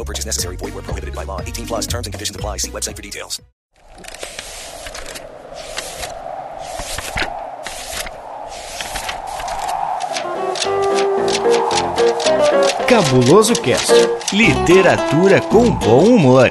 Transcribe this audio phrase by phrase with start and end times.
[0.00, 0.56] No purchase necessary.
[0.56, 1.42] Void where prohibited by law.
[1.42, 2.56] 18 plus terms and conditions apply.
[2.56, 3.38] See website for details.
[12.88, 13.92] Cabuloso Cast.
[14.32, 16.50] Literatura com bom humor.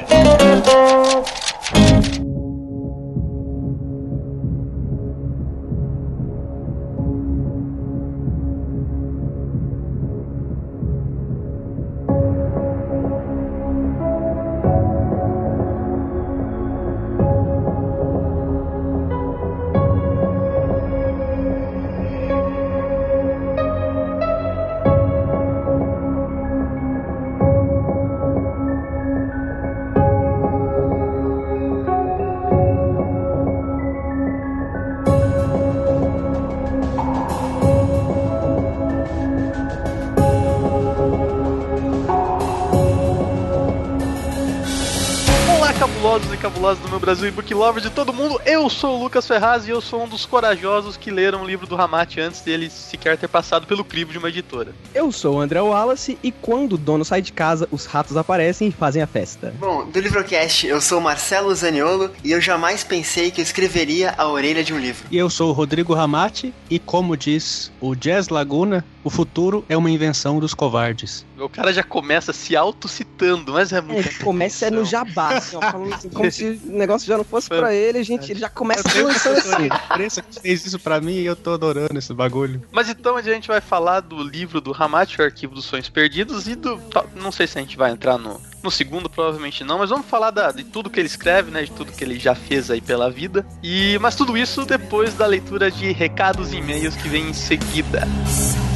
[47.10, 48.39] Brasil e book lover de todo mundo.
[48.50, 51.68] Eu sou o Lucas Ferraz e eu sou um dos corajosos que leram o livro
[51.68, 54.74] do Ramate antes dele sequer ter passado pelo crivo de uma editora.
[54.92, 58.66] Eu sou o André Wallace e quando o dono sai de casa, os ratos aparecem
[58.66, 59.54] e fazem a festa.
[59.56, 64.16] Bom, do Livrocast, eu sou o Marcelo Zaniolo e eu jamais pensei que eu escreveria
[64.18, 65.06] a orelha de um livro.
[65.12, 69.76] E eu sou o Rodrigo Ramati e como diz o Jazz Laguna, o futuro é
[69.76, 71.24] uma invenção dos covardes.
[71.38, 74.08] O cara já começa se autocitando, mas é muito.
[74.08, 77.48] Ele começa no jabá, assim, ó, falando assim, como se o negócio já não fosse
[77.48, 79.68] pra ele, a gente, já começa lançando assim.
[79.70, 82.62] A imprensa que fez isso pra mim e eu tô adorando esse bagulho.
[82.72, 86.48] Mas então a gente vai falar do livro do Ramate, o Arquivo dos Sonhos Perdidos,
[86.48, 86.80] e do.
[87.14, 90.30] Não sei se a gente vai entrar no, no segundo, provavelmente não, mas vamos falar
[90.30, 91.62] da, de tudo que ele escreve, né?
[91.62, 93.46] De tudo que ele já fez aí pela vida.
[93.62, 98.06] E Mas tudo isso depois da leitura de recados e e-mails que vem em seguida.
[98.06, 98.69] Notas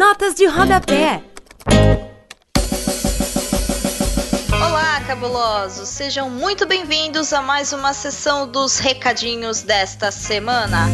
[0.00, 1.22] Notas de rodapé.
[4.50, 5.90] Olá, cabulosos!
[5.90, 10.86] Sejam muito bem-vindos a mais uma sessão dos recadinhos desta semana.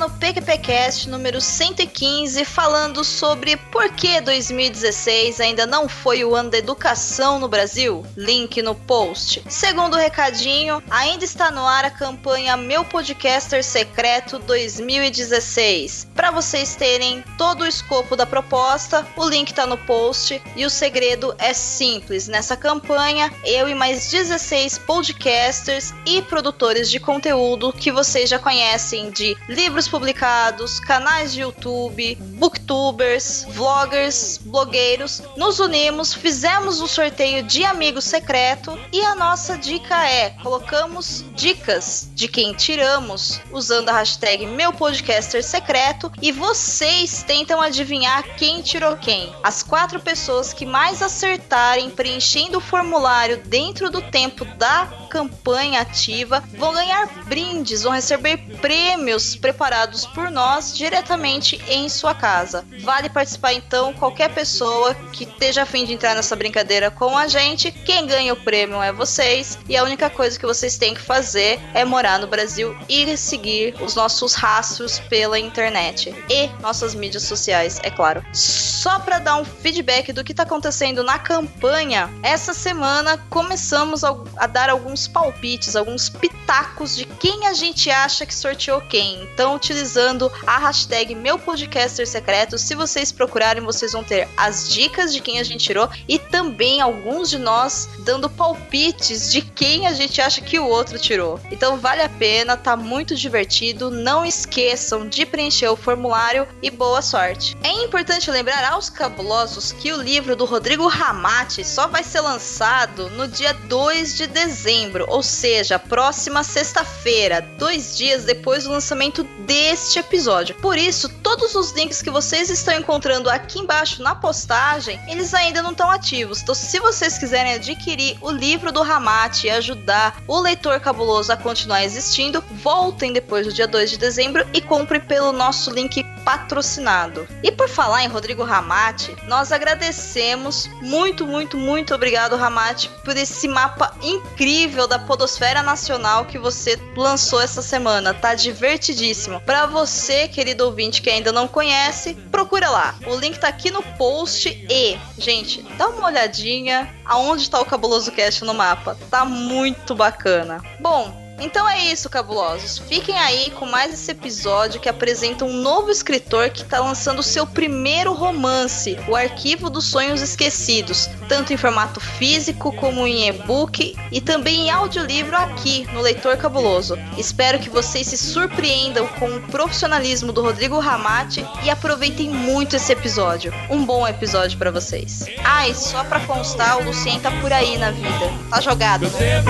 [0.00, 6.56] No PQPcast número 115 falando sobre por que 2016 ainda não foi o ano da
[6.56, 8.02] educação no Brasil.
[8.16, 9.44] Link no post.
[9.46, 16.08] Segundo recadinho, ainda está no ar a campanha Meu Podcaster Secreto 2016.
[16.14, 20.70] Para vocês terem todo o escopo da proposta, o link está no post e o
[20.70, 22.26] segredo é simples.
[22.26, 29.10] Nessa campanha, eu e mais 16 podcasters e produtores de conteúdo que vocês já conhecem
[29.10, 37.64] de livros publicados, canais de YouTube, booktubers, vloggers, blogueiros, nos unimos, fizemos um sorteio de
[37.64, 44.46] amigo secreto e a nossa dica é: colocamos dicas de quem tiramos usando a hashtag
[44.46, 49.34] meu podcaster secreto e vocês tentam adivinhar quem tirou quem.
[49.42, 56.44] As quatro pessoas que mais acertarem preenchendo o formulário dentro do tempo da campanha ativa
[56.56, 62.64] vão ganhar brindes, vão receber prêmios preparados por nós diretamente em sua casa.
[62.82, 67.26] Vale participar então qualquer pessoa que esteja a fim de entrar nessa brincadeira com a
[67.26, 67.72] gente.
[67.72, 71.58] Quem ganha o prêmio é vocês e a única coisa que vocês têm que fazer
[71.74, 77.80] é morar no Brasil e seguir os nossos rastros pela internet e nossas mídias sociais,
[77.82, 78.24] é claro.
[78.32, 84.46] Só para dar um feedback do que está acontecendo na campanha, essa semana começamos a
[84.46, 89.22] dar alguns alguns palpites, alguns pitacos de quem a gente acha que sorteou quem.
[89.22, 95.14] Então, utilizando a hashtag meu podcaster secreto, se vocês procurarem, vocês vão ter as dicas
[95.14, 99.92] de quem a gente tirou e também alguns de nós dando palpites de quem a
[99.92, 101.38] gente acha que o outro tirou.
[101.52, 103.90] Então, vale a pena, tá muito divertido.
[103.90, 107.56] Não esqueçam de preencher o formulário e boa sorte.
[107.62, 113.08] É importante lembrar aos cabulosos que o livro do Rodrigo Ramati só vai ser lançado
[113.10, 119.22] no dia 2 de dezembro, ou seja, próxima sexta-feira, dois dias depois do lançamento
[119.60, 120.54] deste episódio.
[120.54, 125.60] Por isso, todos os links que vocês estão encontrando aqui embaixo na postagem, eles ainda
[125.60, 126.40] não estão ativos.
[126.40, 131.36] Então, se vocês quiserem adquirir o livro do Ramati e ajudar o leitor cabuloso a
[131.36, 137.28] continuar existindo, voltem depois do dia 2 de dezembro e comprem pelo nosso link patrocinado.
[137.42, 143.46] E por falar em Rodrigo Ramati, nós agradecemos muito, muito, muito obrigado, Ramati, por esse
[143.46, 148.14] mapa incrível da Podosfera Nacional que você lançou essa semana.
[148.14, 149.40] Tá divertidíssimo.
[149.50, 152.94] Para você, querido ouvinte que ainda não conhece, procura lá.
[153.04, 158.12] O link tá aqui no post e, gente, dá uma olhadinha aonde está o Cabuloso
[158.12, 158.96] Cast no mapa.
[159.10, 160.62] Tá muito bacana.
[160.78, 162.78] Bom, então é isso, cabulosos.
[162.78, 167.46] Fiquem aí com mais esse episódio que apresenta um novo escritor que está lançando seu
[167.46, 174.20] primeiro romance, O Arquivo dos Sonhos Esquecidos, tanto em formato físico como em e-book e
[174.20, 176.98] também em audiolivro aqui no Leitor Cabuloso.
[177.16, 182.92] Espero que vocês se surpreendam com o profissionalismo do Rodrigo Ramati e aproveitem muito esse
[182.92, 183.52] episódio.
[183.70, 185.26] Um bom episódio para vocês.
[185.44, 188.10] Ah, e só para constar, o Lucien tá por aí na vida.
[188.50, 189.42] Tá jogado, né?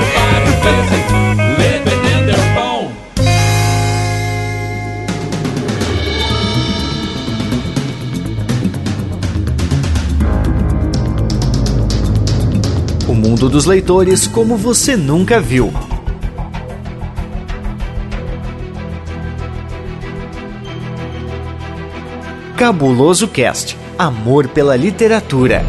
[13.08, 15.72] O mundo dos leitores como você nunca viu.
[22.56, 25.62] Cabuloso Cast Amor pela Literatura.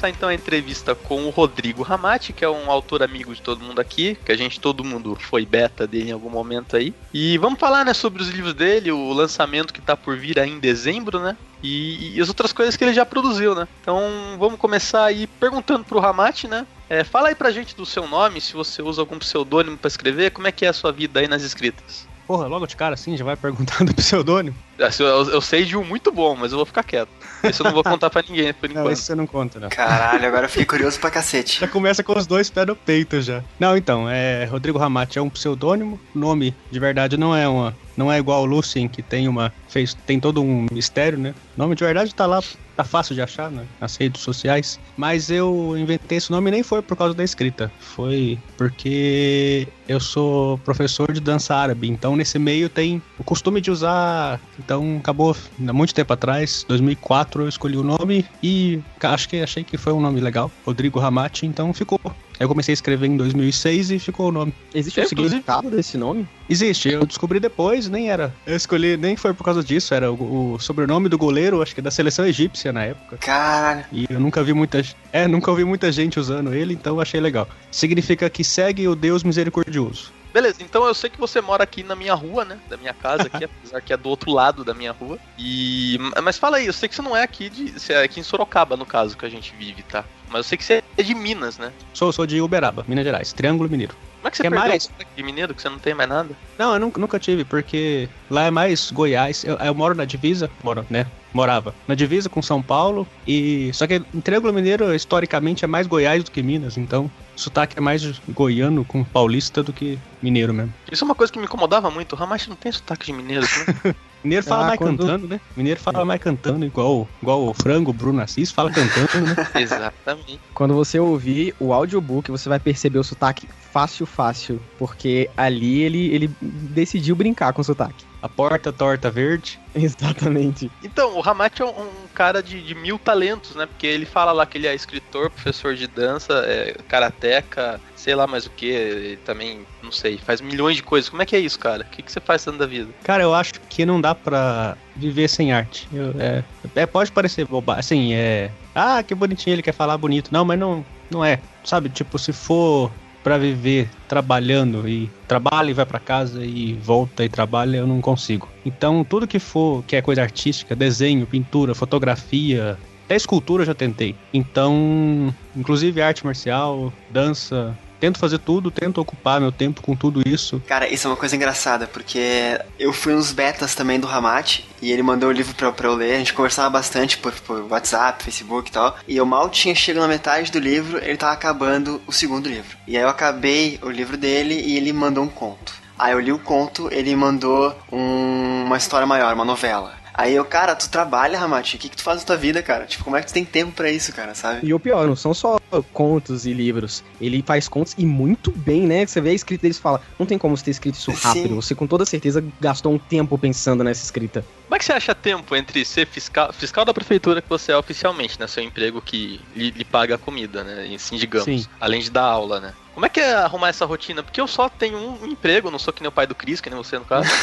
[0.00, 3.62] Começar então a entrevista com o Rodrigo Ramati, que é um autor amigo de todo
[3.62, 6.94] mundo aqui, que a gente, todo mundo foi beta dele em algum momento aí.
[7.12, 10.50] E vamos falar, né, sobre os livros dele, o lançamento que tá por vir aí
[10.50, 11.36] em dezembro, né?
[11.62, 13.68] E, e as outras coisas que ele já produziu, né?
[13.82, 13.98] Então
[14.38, 16.66] vamos começar aí perguntando pro Ramati, né?
[16.88, 20.30] É, fala aí pra gente do seu nome, se você usa algum pseudônimo pra escrever,
[20.30, 22.08] como é que é a sua vida aí nas escritas?
[22.26, 24.56] Porra, logo de cara assim, já vai perguntando pseudônimo.
[24.80, 27.08] Assim, Eu, eu sei de um muito bom, mas eu vou ficar quieto.
[27.42, 28.92] Esse eu não vou contar pra ninguém por Não, enquanto.
[28.92, 29.68] esse você não conta, não.
[29.68, 31.60] Caralho, agora eu fiquei curioso pra cacete.
[31.60, 33.42] Já começa com os dois pés no peito já.
[33.58, 35.98] Não, então, é Rodrigo Ramati é um pseudônimo.
[36.14, 39.94] Nome de verdade não é uma, não é igual o Lucien que tem uma fez
[40.06, 41.34] tem todo um mistério, né?
[41.56, 42.42] Nome de verdade tá lá,
[42.76, 43.64] tá fácil de achar, né?
[43.80, 44.78] Nas redes sociais.
[44.96, 50.58] Mas eu inventei esse nome nem foi por causa da escrita, foi porque eu sou
[50.58, 54.40] professor de dança árabe, então nesse meio tem o costume de usar,
[54.70, 55.36] então acabou
[55.66, 59.92] há muito tempo atrás, 2004 eu escolhi o nome e acho que achei que foi
[59.92, 61.98] um nome legal, Rodrigo Ramati, então ficou.
[62.40, 64.54] Aí eu comecei a escrever em 2006 e ficou o nome.
[64.74, 66.26] Existe um significado desse nome?
[66.48, 68.34] Existe, eu descobri depois, nem era.
[68.46, 71.82] Eu escolhi, nem foi por causa disso, era o, o sobrenome do goleiro, acho que
[71.82, 73.18] da seleção egípcia na época.
[73.18, 73.84] Caralho.
[73.92, 74.82] E eu nunca vi muita,
[75.12, 77.46] é, nunca ouvi muita gente usando ele, então eu achei legal.
[77.70, 80.10] Significa que segue o Deus misericordioso.
[80.32, 82.58] Beleza, então eu sei que você mora aqui na minha rua, né?
[82.70, 85.18] Da minha casa aqui, apesar que é do outro lado da minha rua.
[85.36, 85.98] E.
[86.22, 87.72] Mas fala aí, eu sei que você não é aqui de.
[87.72, 90.04] Você é aqui em Sorocaba, no caso, que a gente vive, tá?
[90.30, 91.72] Mas eu sei que você é de Minas, né?
[91.92, 93.94] Sou, sou de Uberaba, Minas Gerais, Triângulo Mineiro.
[94.20, 94.90] Como é que você Quer perdeu mais?
[95.16, 96.28] de mineiro, que você não tem mais nada?
[96.58, 99.44] Não, eu nunca, nunca tive, porque lá é mais Goiás.
[99.44, 101.06] Eu, eu moro na divisa, moro, né?
[101.32, 105.86] Morava na divisa com São Paulo e só que em Triângulo Mineiro historicamente é mais
[105.86, 110.52] Goiás do que Minas, então o sotaque é mais goiano com paulista do que mineiro
[110.52, 110.74] mesmo.
[110.92, 112.12] Isso é uma coisa que me incomodava muito.
[112.12, 113.94] O Ramacho não tem sotaque de mineiro, né?
[114.22, 115.40] Mineiro fala Ah, mais quando- cantando, né?
[115.56, 119.34] Mineiro fala mais cantando, igual, igual o frango, o Bruno Assis fala cantando, né?
[119.56, 120.40] Exatamente.
[120.54, 124.60] Quando você ouvir o audiobook, você vai perceber o sotaque fácil, fácil.
[124.78, 128.04] Porque ali ele, ele decidiu brincar com o sotaque.
[128.22, 129.58] A porta torta verde.
[129.74, 130.70] Exatamente.
[130.82, 133.66] Então, o Ramate é um, um cara de, de, mil talentos, né?
[133.66, 138.26] Porque ele fala lá que ele é escritor, professor de dança, é karateca, sei lá
[138.26, 139.18] mais o que.
[139.24, 141.08] Também, não sei, faz milhões de coisas.
[141.08, 141.82] Como é que é isso, cara?
[141.82, 142.90] O que, que você faz dentro da vida?
[143.04, 145.88] Cara, eu acho que não dá pra viver sem arte.
[145.92, 148.50] Eu, é, é, pode parecer bobagem, assim, é...
[148.74, 150.30] Ah, que bonitinho, ele quer falar bonito.
[150.32, 151.40] Não, mas não, não é.
[151.64, 152.90] Sabe, tipo, se for
[153.22, 158.00] para viver trabalhando e trabalha e vai para casa e volta e trabalha, eu não
[158.00, 158.48] consigo.
[158.64, 163.74] Então, tudo que for que é coisa artística, desenho, pintura, fotografia, até escultura eu já
[163.74, 164.14] tentei.
[164.32, 170.60] Então, inclusive arte marcial, dança, tento fazer tudo, tento ocupar meu tempo com tudo isso.
[170.66, 174.90] Cara, isso é uma coisa engraçada, porque eu fui uns betas também do Ramate, e
[174.90, 178.24] ele mandou o livro pra, pra eu ler, a gente conversava bastante por, por WhatsApp,
[178.24, 182.00] Facebook e tal, e eu mal tinha chegado na metade do livro, ele tava acabando
[182.06, 182.76] o segundo livro.
[182.86, 185.74] E aí eu acabei o livro dele e ele mandou um conto.
[185.98, 190.00] Aí eu li o conto, ele mandou um, uma história maior, uma novela.
[190.14, 192.86] Aí eu, cara, tu trabalha, Ramati, o que, que tu faz na tua vida, cara?
[192.86, 194.60] Tipo, como é que tu tem tempo para isso, cara, sabe?
[194.62, 195.59] E o pior, não são só
[195.92, 197.02] contos e livros.
[197.20, 199.06] Ele faz contos e muito bem, né?
[199.06, 201.48] Você vê a escrita deles e fala, não tem como você ter escrito isso rápido.
[201.48, 201.54] Sim.
[201.54, 204.44] Você com toda certeza gastou um tempo pensando nessa escrita.
[204.66, 207.76] Como é que você acha tempo entre ser fiscal, fiscal da prefeitura que você é
[207.76, 208.46] oficialmente, né?
[208.46, 210.92] Seu emprego que lhe, lhe paga a comida, né?
[210.94, 211.44] Assim, digamos.
[211.44, 211.66] Sim.
[211.80, 212.72] Além de dar aula, né?
[212.94, 214.22] Como é que é arrumar essa rotina?
[214.22, 216.68] Porque eu só tenho um emprego, não sou que nem o pai do Cris, que
[216.68, 217.28] nem você no caso.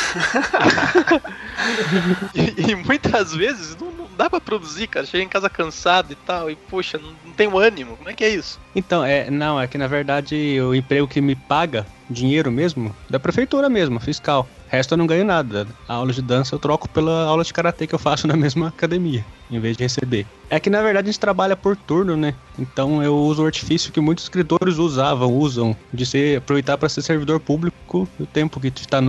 [2.35, 3.86] e, e, muitas vezes não, não
[4.17, 5.05] dá para produzir, cara.
[5.05, 7.95] Chega em casa cansado e tal, e poxa, não, não tenho ânimo.
[7.95, 8.59] Como é que é isso?
[8.75, 13.19] Então, é, não, é que na verdade o emprego que me paga dinheiro mesmo, da
[13.19, 14.47] prefeitura mesmo, fiscal.
[14.67, 15.67] Resto eu não ganho nada.
[15.87, 18.67] A aula de dança eu troco pela aula de karatê que eu faço na mesma
[18.67, 20.25] academia, em vez de receber.
[20.49, 22.33] É que na verdade a gente trabalha por turno, né?
[22.57, 27.01] Então eu uso o artifício que muitos escritores usavam, usam, de ser, aproveitar para ser
[27.01, 29.01] servidor público o tempo que está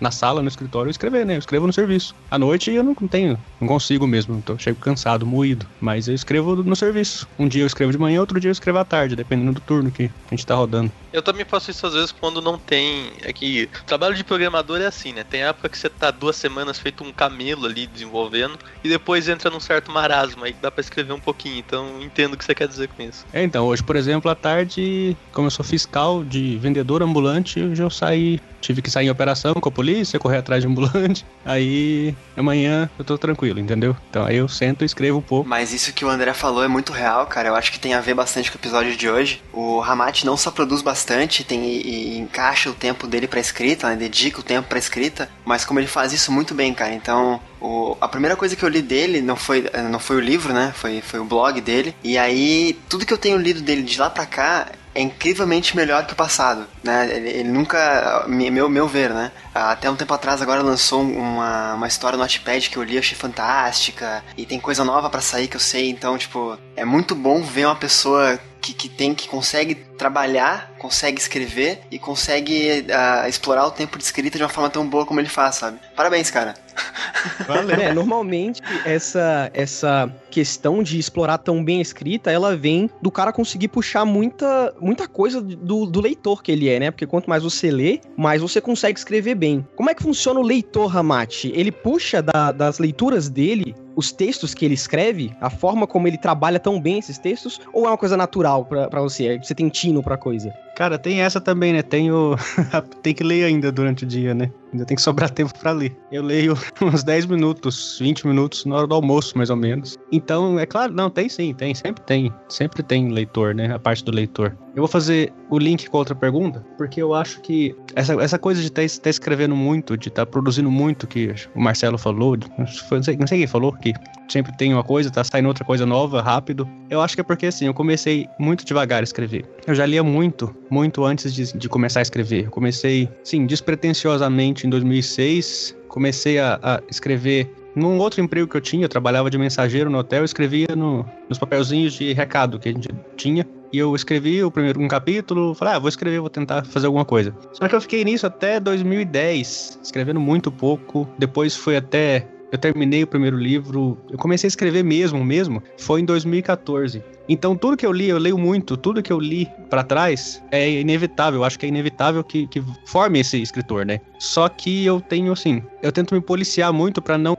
[0.00, 1.34] na sala, no escritório, escrever, né?
[1.34, 2.14] Eu escrevo no serviço.
[2.30, 5.66] À noite eu não tenho, não consigo mesmo, então chego cansado, moído.
[5.80, 7.28] Mas eu escrevo no serviço.
[7.38, 9.90] Um dia eu escrevo de manhã, outro dia eu escrevo à tarde, dependendo do turno
[9.90, 10.90] que a gente tá rodando.
[11.12, 13.12] Eu também faço isso às vezes quando não tem.
[13.22, 15.24] É que trabalho de programador é assim, né?
[15.24, 19.50] Tem época que você tá duas semanas feito um camelo ali desenvolvendo e depois entra
[19.50, 21.58] num certo marasmo aí que dá pra escrever um pouquinho.
[21.58, 23.24] Então entendo o que você quer dizer com isso.
[23.32, 27.82] É, então, hoje, por exemplo, à tarde, como eu sou fiscal de vendedor ambulante, hoje
[27.82, 31.24] eu saí tive que sair em operação com a polícia, correr atrás de ambulante.
[31.44, 33.96] Aí amanhã eu tô tranquilo, entendeu?
[34.10, 35.48] Então aí eu sento e escrevo um pouco.
[35.48, 37.48] Mas isso que o André falou é muito real, cara.
[37.48, 39.42] Eu acho que tem a ver bastante com o episódio de hoje.
[39.52, 43.88] O Ramate não só produz bastante, tem e, e encaixa o tempo dele pra escrita,
[43.88, 43.96] né?
[43.96, 46.92] Dedica o tempo pra escrita, mas como ele faz isso muito bem, cara.
[46.92, 50.52] Então, o, a primeira coisa que eu li dele não foi, não foi o livro,
[50.52, 50.72] né?
[50.74, 51.94] Foi, foi o blog dele.
[52.02, 56.06] E aí, tudo que eu tenho lido dele de lá pra cá é incrivelmente melhor
[56.06, 57.14] que o passado, né?
[57.14, 59.30] Ele, ele, nunca, meu, meu ver, né?
[59.54, 63.16] Até um tempo atrás agora lançou uma, uma história no Notepad que eu li, achei
[63.16, 67.42] fantástica, e tem coisa nova para sair que eu sei, então, tipo, é muito bom
[67.42, 73.66] ver uma pessoa que, que tem, que consegue trabalhar, consegue escrever e consegue uh, explorar
[73.66, 75.78] o tempo de escrita de uma forma tão boa como ele faz, sabe?
[75.94, 76.54] Parabéns, cara.
[77.46, 77.76] Valeu.
[77.76, 83.32] É, normalmente essa essa questão de explorar tão bem a escrita, ela vem do cara
[83.32, 86.90] conseguir puxar muita, muita coisa do, do leitor que ele é, né?
[86.90, 89.66] Porque quanto mais você lê, mais você consegue escrever bem.
[89.76, 91.52] Como é que funciona o leitor, Ramate?
[91.54, 96.18] Ele puxa da, das leituras dele os textos que ele escreve, a forma como ele
[96.18, 99.38] trabalha tão bem esses textos, ou é uma coisa natural para você?
[99.42, 100.52] Você tem tino pra coisa?
[100.76, 101.82] Cara, tem essa também, né?
[101.82, 102.36] Tenho.
[103.02, 104.50] tem que ler ainda durante o dia, né?
[104.76, 105.96] Ainda tem que sobrar tempo para ler.
[106.12, 109.96] Eu leio uns 10 minutos, 20 minutos na hora do almoço, mais ou menos.
[110.12, 112.32] Então, é claro, não, tem sim, tem, sempre tem.
[112.48, 113.74] Sempre tem leitor, né?
[113.74, 114.56] A parte do leitor.
[114.74, 118.60] Eu vou fazer o link com outra pergunta, porque eu acho que essa, essa coisa
[118.60, 122.36] de estar tá, tá escrevendo muito, de estar tá produzindo muito, que o Marcelo falou,
[122.58, 122.66] não
[123.02, 123.94] sei, não sei quem falou, que
[124.28, 126.68] sempre tem uma coisa, tá saindo outra coisa nova, rápido.
[126.90, 129.46] Eu acho que é porque assim, eu comecei muito devagar a escrever.
[129.66, 132.44] Eu já lia muito, muito antes de, de começar a escrever.
[132.44, 135.76] Eu comecei, sim, despretensiosamente em 2006.
[135.88, 139.98] Comecei a, a escrever num outro emprego que eu tinha, eu trabalhava de mensageiro no
[139.98, 143.46] hotel, eu escrevia no, nos papelzinhos de recado que a gente tinha.
[143.70, 147.04] E eu escrevi o primeiro um capítulo, falei, ah, vou escrever, vou tentar fazer alguma
[147.04, 147.34] coisa.
[147.52, 151.06] Só que eu fiquei nisso até 2010, escrevendo muito pouco.
[151.18, 156.00] Depois foi até eu terminei o primeiro livro, eu comecei a escrever mesmo, mesmo, foi
[156.00, 157.02] em 2014.
[157.28, 160.70] Então tudo que eu li, eu leio muito, tudo que eu li para trás é
[160.70, 164.00] inevitável, eu acho que é inevitável que, que forme esse escritor, né?
[164.18, 167.34] Só que eu tenho assim, eu tento me policiar muito para não,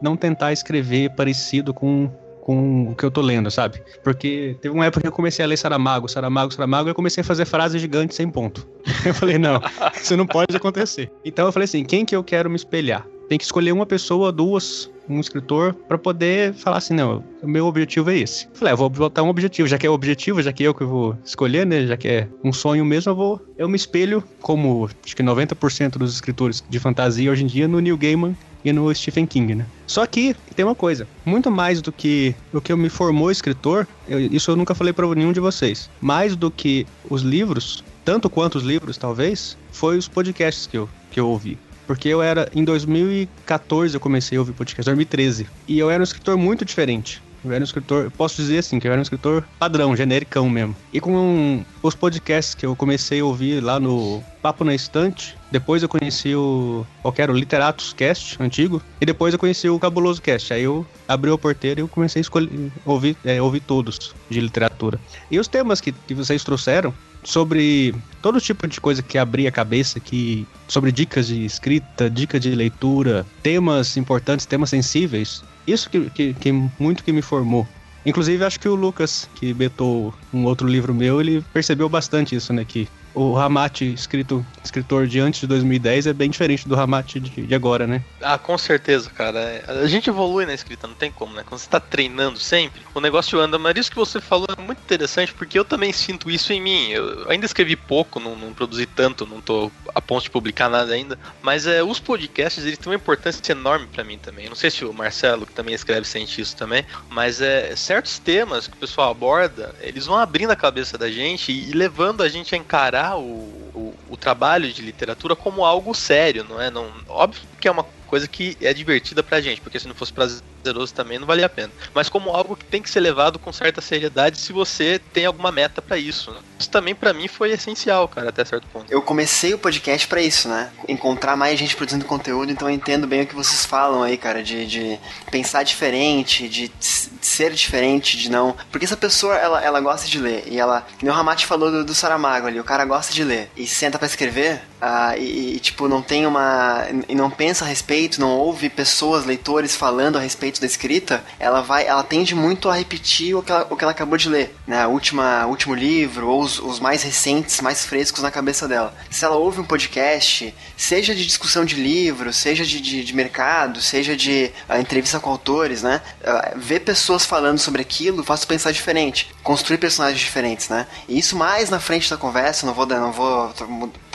[0.00, 2.10] não tentar escrever parecido com
[2.48, 3.82] com o que eu tô lendo, sabe?
[4.02, 7.20] Porque teve uma época que eu comecei a ler Saramago, Saramago, Saramago, e eu comecei
[7.20, 8.66] a fazer frases gigantes sem ponto.
[9.04, 9.60] Eu falei, não,
[9.94, 11.12] isso não pode acontecer.
[11.22, 13.06] Então eu falei assim, quem que eu quero me espelhar?
[13.28, 17.66] Tem que escolher uma pessoa, duas, um escritor, para poder falar assim, não, o meu
[17.66, 18.48] objetivo é esse.
[18.54, 20.74] Falei, ah, vou botar um objetivo, já que é o objetivo, já que é eu
[20.74, 24.22] que vou escolher, né, já que é um sonho mesmo, eu vou, eu me espelho,
[24.40, 28.72] como acho que 90% dos escritores de fantasia hoje em dia, no Neil Gaiman e
[28.72, 29.66] no Stephen King, né?
[29.86, 33.86] Só que tem uma coisa, muito mais do que o que eu me formou escritor,
[34.08, 35.88] eu, isso eu nunca falei para nenhum de vocês.
[36.00, 40.88] Mais do que os livros, tanto quanto os livros, talvez, foi os podcasts que eu,
[41.10, 41.58] que eu ouvi.
[41.88, 45.46] Porque eu era, em 2014 eu comecei a ouvir podcast, 2013.
[45.66, 47.22] E eu era um escritor muito diferente.
[47.42, 50.76] Eu era um escritor, posso dizer assim, que eu era um escritor padrão, genericão mesmo.
[50.92, 55.82] E com os podcasts que eu comecei a ouvir lá no Papo na Estante, depois
[55.82, 56.84] eu conheci o.
[57.00, 57.32] Qual era?
[57.32, 58.82] O Literatus Cast, antigo.
[59.00, 60.52] E depois eu conheci o Cabuloso Cast.
[60.52, 62.50] Aí eu abri a porteira e eu comecei a escolher,
[62.84, 65.00] ouvir, é, ouvir todos de literatura.
[65.30, 66.92] E os temas que, que vocês trouxeram
[67.24, 72.40] sobre todo tipo de coisa que abria a cabeça, que sobre dicas de escrita, dicas
[72.40, 75.42] de leitura, temas importantes, temas sensíveis.
[75.66, 77.66] Isso que, que, que muito que me formou.
[78.06, 82.52] Inclusive, acho que o Lucas, que betou um outro livro meu, ele percebeu bastante isso,
[82.52, 82.64] né?
[82.64, 87.46] Que o Ramate escrito, escritor de antes de 2010 é bem diferente do Ramate de,
[87.46, 88.02] de, agora, né?
[88.22, 89.64] Ah, com certeza, cara.
[89.66, 91.42] A gente evolui na escrita, não tem como, né?
[91.44, 93.58] Quando você tá treinando sempre, o negócio anda.
[93.58, 96.90] Mas isso que você falou é muito interessante, porque eu também sinto isso em mim.
[96.90, 100.94] Eu ainda escrevi pouco, não, não produzi tanto, não tô a ponto de publicar nada
[100.94, 101.18] ainda.
[101.42, 104.48] Mas é, os podcasts, eles têm uma importância enorme para mim também.
[104.48, 106.86] Não sei se o Marcelo, que também escreve, sente isso também.
[107.10, 111.52] Mas é, certos temas que o pessoal aborda, eles vão abrindo a cabeça da gente
[111.52, 115.94] e, e levando a gente a encarar o, o, o, trabalho de literatura como algo
[115.94, 116.70] sério, não é?
[116.70, 120.12] Não, óbvio que é uma coisa que é divertida pra gente, porque se não fosse
[120.12, 121.70] prazeroso também não valia a pena.
[121.94, 125.52] Mas como algo que tem que ser levado com certa seriedade se você tem alguma
[125.52, 126.30] meta para isso.
[126.30, 126.40] Né?
[126.58, 128.90] Isso também para mim foi essencial, cara, até certo ponto.
[128.90, 130.70] Eu comecei o podcast para isso, né?
[130.88, 134.42] Encontrar mais gente produzindo conteúdo, então eu entendo bem o que vocês falam aí, cara,
[134.42, 134.98] de, de
[135.30, 136.72] pensar diferente, de,
[137.20, 138.56] ser diferente, de não.
[138.70, 140.86] Porque essa pessoa, ela, ela gosta de ler, e ela.
[140.98, 143.98] Que o Ramate falou do, do Saramago ali, o cara gosta de ler e senta
[143.98, 146.86] para escrever, uh, e, e, tipo, não tem uma.
[147.08, 151.60] e não pensa a respeito não ouve pessoas, leitores falando a respeito da escrita, ela
[151.60, 154.54] vai, ela tende muito a repetir o que ela, o que ela acabou de ler,
[154.66, 154.86] né?
[154.86, 158.94] Última, último livro ou os, os mais recentes, mais frescos na cabeça dela.
[159.10, 163.80] Se ela ouve um podcast, seja de discussão de livro, seja de, de, de mercado,
[163.80, 166.00] seja de uh, entrevista com autores, né?
[166.20, 170.86] Uh, ver pessoas falando sobre aquilo faz pensar diferente, construir personagens diferentes, né?
[171.08, 173.52] E isso mais na frente da conversa, não vou, não vou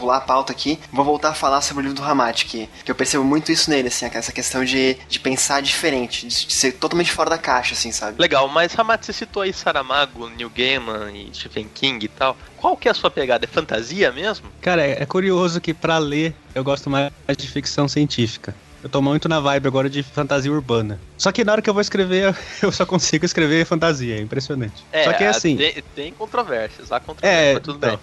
[0.04, 2.92] pular a pauta aqui, vou voltar a falar sobre o livro do Ramati, que, que
[2.92, 6.74] eu percebo muito isso nele, assim, essa questão de, de pensar diferente, de, de ser
[6.74, 8.22] totalmente fora da caixa, assim, sabe?
[8.22, 12.36] Legal, mas Ramati, você citou aí Saramago, Neil Gaiman e Stephen King e tal.
[12.58, 13.46] Qual que é a sua pegada?
[13.46, 14.48] É fantasia mesmo?
[14.62, 18.54] Cara, é, é curioso que para ler eu gosto mais de ficção científica.
[18.84, 21.00] Eu tô muito na vibe agora de fantasia urbana.
[21.18, 24.84] Só que na hora que eu vou escrever, eu só consigo escrever fantasia, é impressionante.
[24.92, 25.56] É, só que é assim.
[25.56, 28.00] Tem, tem controvérsias, há controvérsias, é, tudo então, bem.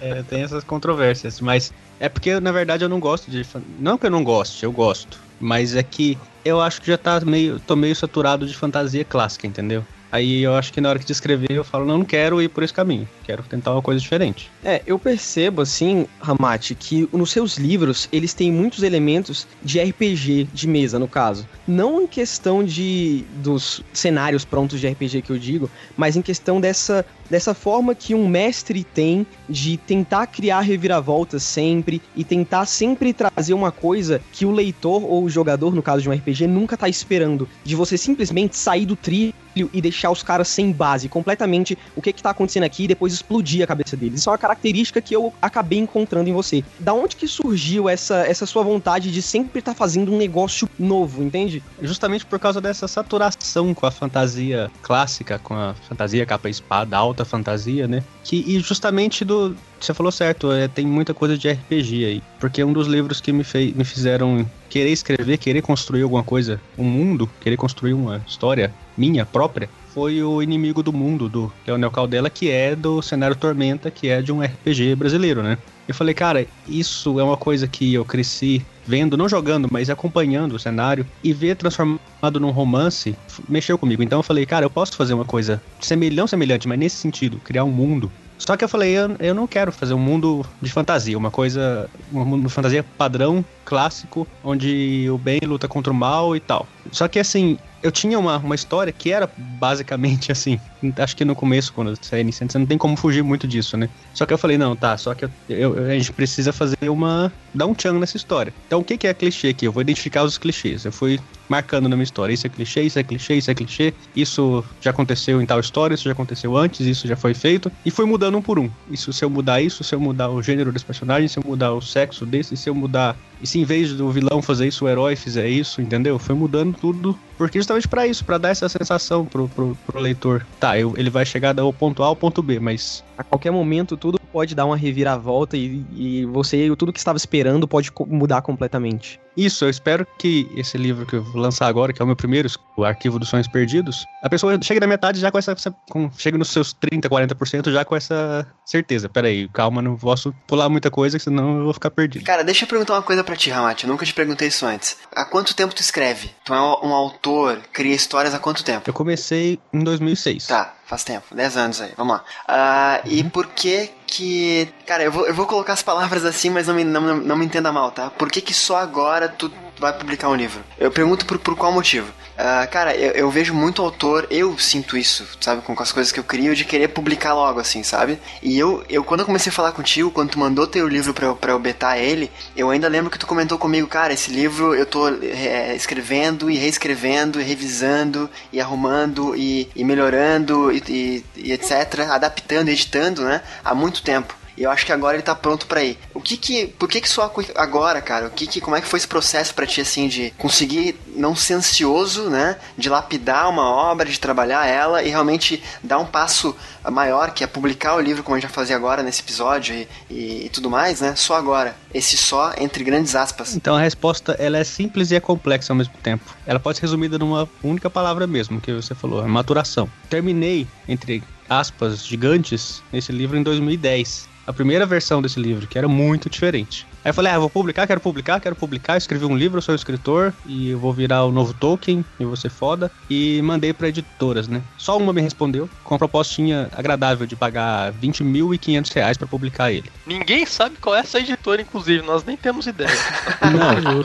[0.00, 3.42] É, tem essas controvérsias, mas é porque na verdade eu não gosto de.
[3.78, 5.20] Não que eu não goste, eu gosto.
[5.40, 7.60] Mas é que eu acho que já tá meio.
[7.60, 9.84] tô meio saturado de fantasia clássica, entendeu?
[10.14, 12.48] Aí eu acho que na hora que de escrever eu falo, não, não quero ir
[12.48, 14.48] por esse caminho, quero tentar uma coisa diferente.
[14.64, 20.50] É, eu percebo assim, Ramate, que nos seus livros eles têm muitos elementos de RPG
[20.54, 21.48] de mesa, no caso.
[21.66, 26.60] Não em questão de dos cenários prontos de RPG que eu digo, mas em questão
[26.60, 33.12] dessa dessa forma que um mestre tem de tentar criar reviravoltas sempre e tentar sempre
[33.12, 36.76] trazer uma coisa que o leitor ou o jogador, no caso de um RPG, nunca
[36.76, 37.48] tá esperando.
[37.64, 42.12] De você simplesmente sair do trilho e deixar os caras sem base, completamente o que
[42.12, 44.20] que tá acontecendo aqui e depois explodir a cabeça deles.
[44.20, 46.64] Isso é uma característica que eu acabei encontrando em você.
[46.78, 50.68] Da onde que surgiu essa, essa sua vontade de sempre estar tá fazendo um negócio
[50.78, 51.62] novo, entende?
[51.80, 57.24] Justamente por causa dessa saturação com a fantasia clássica, com a fantasia capa espada, alta
[57.24, 58.02] fantasia, né?
[58.22, 62.22] Que, e justamente do, você falou certo, é, tem muita coisa de RPG aí.
[62.40, 66.60] Porque um dos livros que me, fez, me fizeram querer escrever, querer construir alguma coisa,
[66.78, 71.90] um mundo, querer construir uma história minha própria, foi o Inimigo do Mundo, do Leonel
[71.90, 75.56] Caldela, que é do cenário Tormenta, que é de um RPG brasileiro, né?
[75.86, 80.54] Eu falei, cara, isso é uma coisa que eu cresci vendo, não jogando, mas acompanhando
[80.54, 83.14] o cenário e ver transformado num romance
[83.48, 84.02] mexeu comigo.
[84.02, 87.64] Então eu falei, cara, eu posso fazer uma coisa semelhante, semelhante, mas nesse sentido, criar
[87.64, 91.16] um mundo só que eu falei, eu, eu não quero fazer um mundo de fantasia,
[91.16, 96.34] uma coisa, um mundo de fantasia padrão, clássico, onde o bem luta contra o mal
[96.34, 96.66] e tal.
[96.92, 100.58] Só que assim, eu tinha uma, uma história que era basicamente assim.
[100.96, 103.76] Acho que no começo, quando você é iniciante, você não tem como fugir muito disso,
[103.76, 103.88] né?
[104.14, 107.30] Só que eu falei, não, tá, só que eu, eu, a gente precisa fazer uma.
[107.54, 108.52] dar um tchan nessa história.
[108.66, 109.66] Então o que, que é clichê aqui?
[109.66, 110.84] Eu vou identificar os clichês.
[110.84, 112.32] Eu fui marcando na minha história.
[112.32, 113.94] Isso é clichê, isso é clichê, isso é clichê.
[114.16, 117.70] Isso já aconteceu em tal história, isso já aconteceu antes, isso já foi feito.
[117.84, 118.70] E fui mudando um por um.
[118.90, 121.72] Isso se eu mudar isso, se eu mudar o gênero desse personagem, se eu mudar
[121.72, 123.16] o sexo desse, se eu mudar.
[123.44, 126.18] E se em vez do vilão fazer isso, o herói fizer isso, entendeu?
[126.18, 127.14] Foi mudando tudo.
[127.36, 130.46] Porque justamente para isso, para dar essa sensação pro, pro, pro leitor.
[130.58, 133.04] Tá, eu, ele vai chegar do ponto A ao ponto B, mas.
[133.18, 137.68] A qualquer momento tudo pode dar uma reviravolta e, e você, tudo que estava esperando
[137.68, 139.20] pode mudar completamente.
[139.36, 142.16] Isso, eu espero que esse livro que eu vou lançar agora, que é o meu
[142.16, 145.54] primeiro, o Arquivo dos Sonhos Perdidos, a pessoa chega na metade já com essa.
[145.88, 149.08] Com, chega nos seus 30, 40% já com essa certeza.
[149.08, 152.24] Pera aí, calma, não posso pular muita coisa, senão eu vou ficar perdido.
[152.24, 153.84] Cara, deixa eu perguntar uma coisa pra ti, Ramati.
[153.84, 154.96] Eu nunca te perguntei isso antes.
[155.14, 156.30] Há quanto tempo tu escreve?
[156.44, 158.88] Tu é um autor, cria histórias há quanto tempo?
[158.88, 160.46] Eu comecei em 2006.
[160.46, 162.24] Tá, faz tempo, 10 anos aí, vamos lá.
[162.48, 163.14] Uh, uhum.
[163.14, 164.68] E por que que.
[164.86, 167.44] Cara, eu vou, eu vou colocar as palavras assim, mas não me, não, não me
[167.44, 168.10] entenda mal, tá?
[168.10, 170.62] Por que, que só agora tu vai publicar um livro?
[170.78, 172.10] Eu pergunto por, por qual motivo.
[172.34, 176.18] Uh, cara, eu, eu, vejo muito autor, eu sinto isso, sabe, com, as coisas que
[176.18, 178.18] eu crio, de querer publicar logo, assim, sabe?
[178.42, 181.26] E eu, eu quando eu comecei a falar contigo, quando tu mandou teu livro pra
[181.26, 184.74] eu, pra eu betar ele, eu ainda lembro que tu comentou comigo, cara, esse livro
[184.74, 191.24] eu tô é, escrevendo e reescrevendo, e revisando, e arrumando, e, e melhorando, e, e,
[191.36, 194.34] e etc., adaptando, editando, né, há muito tempo.
[194.56, 195.98] E eu acho que agora ele tá pronto para ir.
[196.12, 198.26] O que que, por que que só agora, cara?
[198.26, 201.34] O que que, como é que foi esse processo para ti assim de conseguir não
[201.34, 206.56] ser ansioso, né, de lapidar uma obra, de trabalhar ela e realmente dar um passo
[206.90, 209.88] maior, que é publicar o livro como a gente vai fazer agora nesse episódio e,
[210.10, 211.14] e, e tudo mais, né?
[211.16, 211.76] Só agora.
[211.92, 213.54] Esse só entre grandes aspas.
[213.54, 216.24] Então a resposta ela é simples e é complexa ao mesmo tempo.
[216.46, 219.88] Ela pode ser resumida numa única palavra mesmo, que você falou, é maturação.
[220.08, 225.88] Terminei entre aspas gigantes esse livro em 2010 a primeira versão desse livro, que era
[225.88, 226.86] muito diferente.
[227.04, 228.96] Aí eu falei, ah, vou publicar, quero publicar, quero publicar.
[228.96, 232.34] Escrevi um livro, eu sou escritor e eu vou virar o novo Tolkien e vou
[232.34, 232.90] ser foda.
[233.10, 234.62] E mandei para editoras, né?
[234.78, 239.92] Só uma me respondeu com uma propostinha agradável de pagar 20.500 reais para publicar ele.
[240.06, 242.88] Ninguém sabe qual é essa editora, inclusive, nós nem temos ideia.
[243.52, 244.00] não,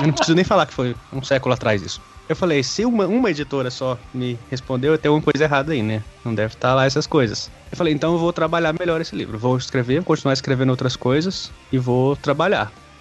[0.00, 2.02] eu não preciso nem falar que foi um século atrás isso.
[2.28, 6.02] Eu falei, se uma, uma editora só me respondeu, tem uma coisa errada aí, né?
[6.24, 7.50] Não deve estar lá essas coisas.
[7.70, 9.38] Eu falei, então eu vou trabalhar melhor esse livro.
[9.38, 12.41] Vou escrever, continuar escrevendo outras coisas e vou trabalhar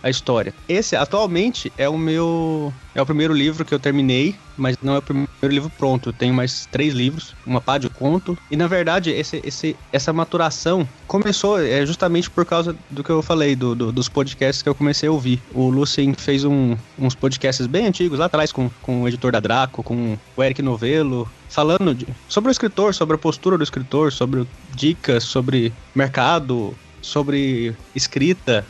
[0.04, 0.54] a história.
[0.68, 4.98] Esse atualmente é o meu é o primeiro livro que eu terminei, mas não é
[4.98, 6.10] o primeiro livro pronto.
[6.10, 8.38] Eu tenho mais três livros, uma pá de conto.
[8.50, 13.22] E na verdade, esse, esse, essa maturação começou é, justamente por causa do que eu
[13.22, 15.42] falei, do, do, dos podcasts que eu comecei a ouvir.
[15.54, 19.40] O Lucien fez um, uns podcasts bem antigos lá atrás com, com o editor da
[19.40, 24.12] Draco, com o Eric Novello, falando de, sobre o escritor, sobre a postura do escritor,
[24.12, 28.66] sobre dicas, sobre mercado, sobre escrita,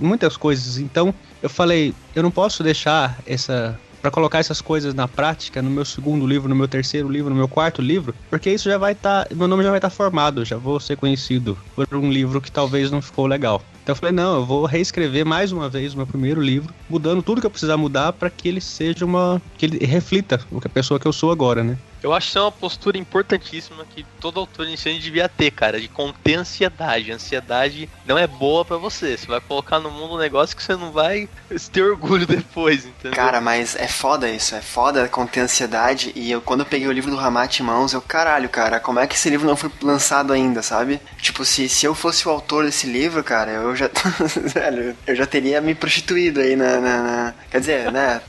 [0.00, 0.78] muitas coisas.
[0.78, 5.68] Então eu falei, eu não posso deixar essa para colocar essas coisas na prática no
[5.68, 8.92] meu segundo livro, no meu terceiro livro, no meu quarto livro, porque isso já vai
[8.92, 12.08] estar, tá, meu nome já vai estar tá formado, já vou ser conhecido por um
[12.08, 13.60] livro que talvez não ficou legal.
[13.82, 17.20] Então eu falei, não, eu vou reescrever mais uma vez o meu primeiro livro, mudando
[17.20, 20.68] tudo que eu precisar mudar para que ele seja uma que ele reflita o que
[20.68, 21.76] a pessoa que eu sou agora, né?
[22.02, 25.88] Eu acho que é uma postura importantíssima que todo autor iniciante devia ter, cara, de
[25.88, 27.10] conter ansiedade.
[27.10, 29.16] A ansiedade não é boa para você.
[29.16, 31.28] Você vai colocar no mundo um negócio que você não vai
[31.72, 33.16] ter orgulho depois, entendeu?
[33.16, 36.12] Cara, mas é foda isso, é foda conter ansiedade.
[36.14, 39.00] E eu, quando eu peguei o livro do Ramat em mãos, eu, caralho, cara, como
[39.00, 41.00] é que esse livro não foi lançado ainda, sabe?
[41.18, 43.90] Tipo, se, se eu fosse o autor desse livro, cara, eu já.
[44.54, 46.80] velho, eu já teria me prostituído aí na.
[46.80, 47.34] na, na...
[47.50, 48.20] Quer dizer, né?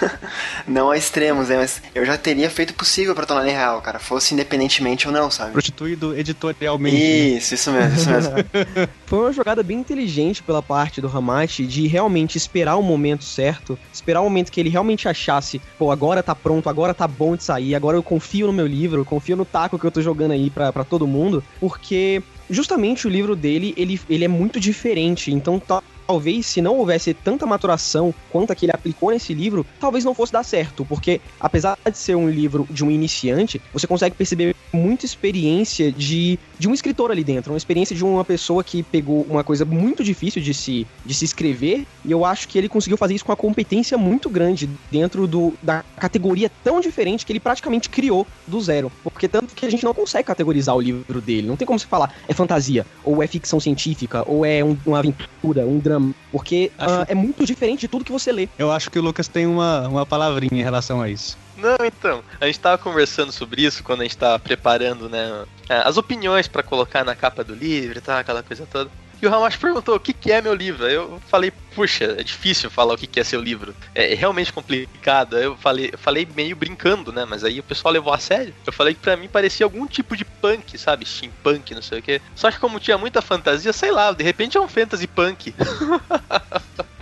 [0.66, 1.56] não a extremos, né?
[1.56, 2.74] Mas eu já teria feito o
[3.10, 3.98] possível pra tornar real, cara.
[3.98, 5.52] Fosse independentemente ou não, sabe?
[5.52, 6.96] Prostituído editorialmente.
[6.96, 7.02] Né?
[7.02, 7.56] Isso, né?
[7.56, 8.32] isso mesmo, isso mesmo.
[9.06, 13.78] Foi uma jogada bem inteligente pela parte do Hamachi de realmente esperar o momento certo,
[13.92, 17.44] esperar o momento que ele realmente achasse, pô, agora tá pronto, agora tá bom de
[17.44, 20.32] sair, agora eu confio no meu livro, eu confio no taco que eu tô jogando
[20.32, 25.32] aí pra, pra todo mundo, porque justamente o livro dele, ele, ele é muito diferente,
[25.32, 29.64] então tá talvez se não houvesse tanta maturação quanto a que ele aplicou nesse livro,
[29.78, 33.86] talvez não fosse dar certo, porque apesar de ser um livro de um iniciante, você
[33.86, 38.64] consegue perceber muita experiência de, de um escritor ali dentro, uma experiência de uma pessoa
[38.64, 42.58] que pegou uma coisa muito difícil de se, de se escrever, e eu acho que
[42.58, 47.24] ele conseguiu fazer isso com uma competência muito grande dentro do, da categoria tão diferente
[47.24, 48.90] que ele praticamente criou do zero.
[49.04, 51.86] Porque tanto que a gente não consegue categorizar o livro dele, não tem como se
[51.86, 55.99] falar é fantasia, ou é ficção científica, ou é um, uma aventura, um drama
[56.30, 58.48] porque Acho- ah, é muito diferente de tudo que você lê.
[58.58, 61.36] Eu acho que o Lucas tem uma, uma palavrinha em relação a isso.
[61.56, 65.96] Não, então, a gente tava conversando sobre isso quando a gente tava preparando, né, as
[65.98, 68.90] opiniões pra colocar na capa do livro e tal, aquela coisa toda.
[69.22, 70.86] E o Ramacho perguntou o que, que é meu livro.
[70.86, 73.74] Aí Eu falei, puxa, é difícil falar o que, é seu livro.
[73.94, 75.38] É realmente complicado.
[75.38, 77.24] Eu falei, eu falei meio brincando, né?
[77.24, 78.54] Mas aí o pessoal levou a sério.
[78.66, 81.06] Eu falei que pra mim parecia algum tipo de punk, sabe?
[81.06, 82.20] Steampunk, não sei o quê.
[82.34, 85.54] Só que como tinha muita fantasia, sei lá, de repente é um fantasy punk.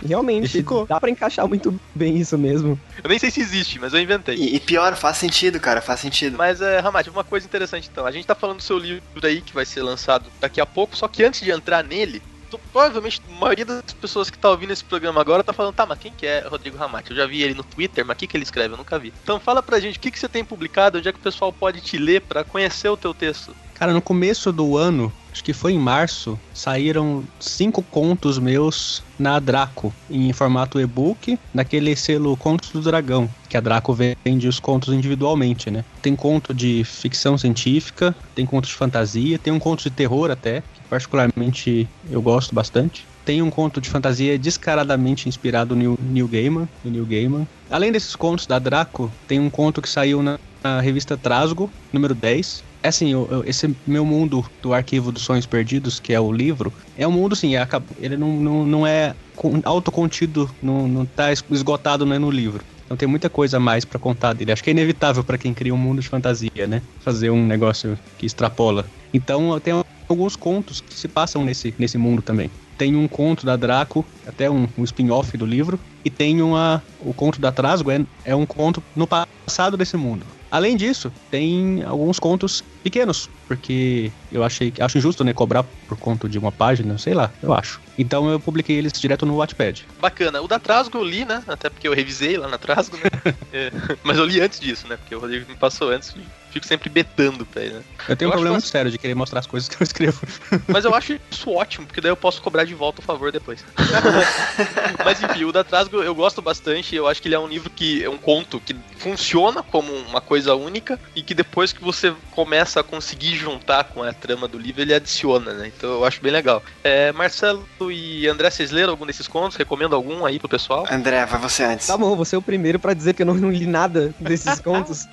[0.05, 2.79] Realmente, dá pra encaixar muito bem isso mesmo.
[3.03, 4.35] Eu nem sei se existe, mas eu inventei.
[4.35, 6.37] E, e pior, faz sentido, cara, faz sentido.
[6.37, 8.05] Mas, é, Ramad, uma coisa interessante então.
[8.05, 10.95] A gente tá falando do seu livro aí, que vai ser lançado daqui a pouco,
[10.95, 14.71] só que antes de entrar nele, tu- provavelmente a maioria das pessoas que tá ouvindo
[14.73, 17.11] esse programa agora tá falando, tá, mas quem que é Rodrigo Ramati?
[17.11, 18.73] Eu já vi ele no Twitter, mas o que, que ele escreve?
[18.73, 19.13] Eu nunca vi.
[19.23, 21.53] Então fala pra gente o que, que você tem publicado, onde é que o pessoal
[21.53, 23.55] pode te ler pra conhecer o teu texto.
[23.73, 29.39] Cara, no começo do ano, acho que foi em março, saíram cinco contos meus na
[29.39, 34.93] Draco, em formato e-book, naquele selo Contos do Dragão, que a Draco vende os contos
[34.93, 35.85] individualmente, né?
[36.01, 40.61] Tem conto de ficção científica, tem conto de fantasia, tem um conto de terror até,
[40.89, 43.07] particularmente eu gosto bastante.
[43.23, 47.47] Tem um conto de fantasia descaradamente inspirado no Neil Gaiman, do Neil Gaiman.
[47.69, 52.15] Além desses contos da Draco, tem um conto que saiu na, na revista Trasgo, número
[52.15, 52.63] 10.
[52.81, 56.31] É assim, eu- eu- esse meu mundo do Arquivo dos Sonhos Perdidos, que é o
[56.31, 61.05] livro, é um mundo assim, é ele não, não, não é con- autocontido, não, não
[61.05, 62.65] tá es- esgotado né, no livro.
[62.85, 64.51] Então tem muita coisa a mais pra contar dele.
[64.51, 66.81] Acho que é inevitável pra quem cria um mundo de fantasia, né?
[66.99, 68.91] Fazer um negócio que extrapola.
[69.13, 72.49] Então eu tenho alguns contos que se passam nesse, nesse mundo também.
[72.77, 76.83] Tem um conto da Draco, até um, um spin-off do livro, e tem uma.
[76.99, 80.25] O conto da Trasgo é, é um conto no passado desse mundo.
[80.51, 86.27] Além disso, tem alguns contos pequenos, porque eu achei acho injusto, né, cobrar por conto
[86.27, 87.79] de uma página, sei lá, eu acho.
[87.97, 89.85] Então eu publiquei eles direto no Wattpad.
[90.01, 90.41] Bacana.
[90.41, 91.43] O da Trasgo eu li, né?
[91.47, 93.03] Até porque eu revisei lá na Trasgo, né?
[93.51, 93.71] É,
[94.03, 94.95] mas eu li antes disso, né?
[94.95, 96.13] Porque o Rodrigo me passou antes
[96.49, 97.81] fico sempre betando pra ele, né?
[98.07, 100.19] Eu tenho um acho problema muito sério de querer mostrar as coisas que eu escrevo.
[100.67, 103.63] Mas eu acho isso ótimo, porque daí eu posso cobrar de volta o favor depois.
[105.03, 106.95] Mas enfim, o da Trasgo eu gosto bastante.
[106.95, 110.21] Eu acho que ele é um livro que é um conto que funciona como uma
[110.21, 114.57] coisa única e que depois que você começa a conseguir juntar com a trama do
[114.57, 115.71] livro, ele adiciona, né?
[115.75, 116.63] Então eu acho bem legal.
[116.83, 119.57] É, Marcelo e André, vocês leram algum desses contos?
[119.57, 120.85] Recomendo algum aí pro pessoal?
[120.89, 121.87] André, vai você antes.
[121.87, 124.59] Tá bom, você é o primeiro pra dizer que eu não, não li nada desses
[124.61, 125.07] contos.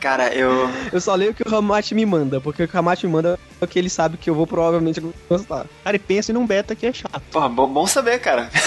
[0.00, 0.39] Cara, eu.
[0.92, 3.12] Eu só leio o que o Ramate me manda, porque o que o Ramate me
[3.12, 5.66] manda é o que ele sabe que eu vou provavelmente gostar.
[5.84, 7.20] Cara, e pense num beta que é chato.
[7.30, 8.50] Porra, bom, bom saber, cara.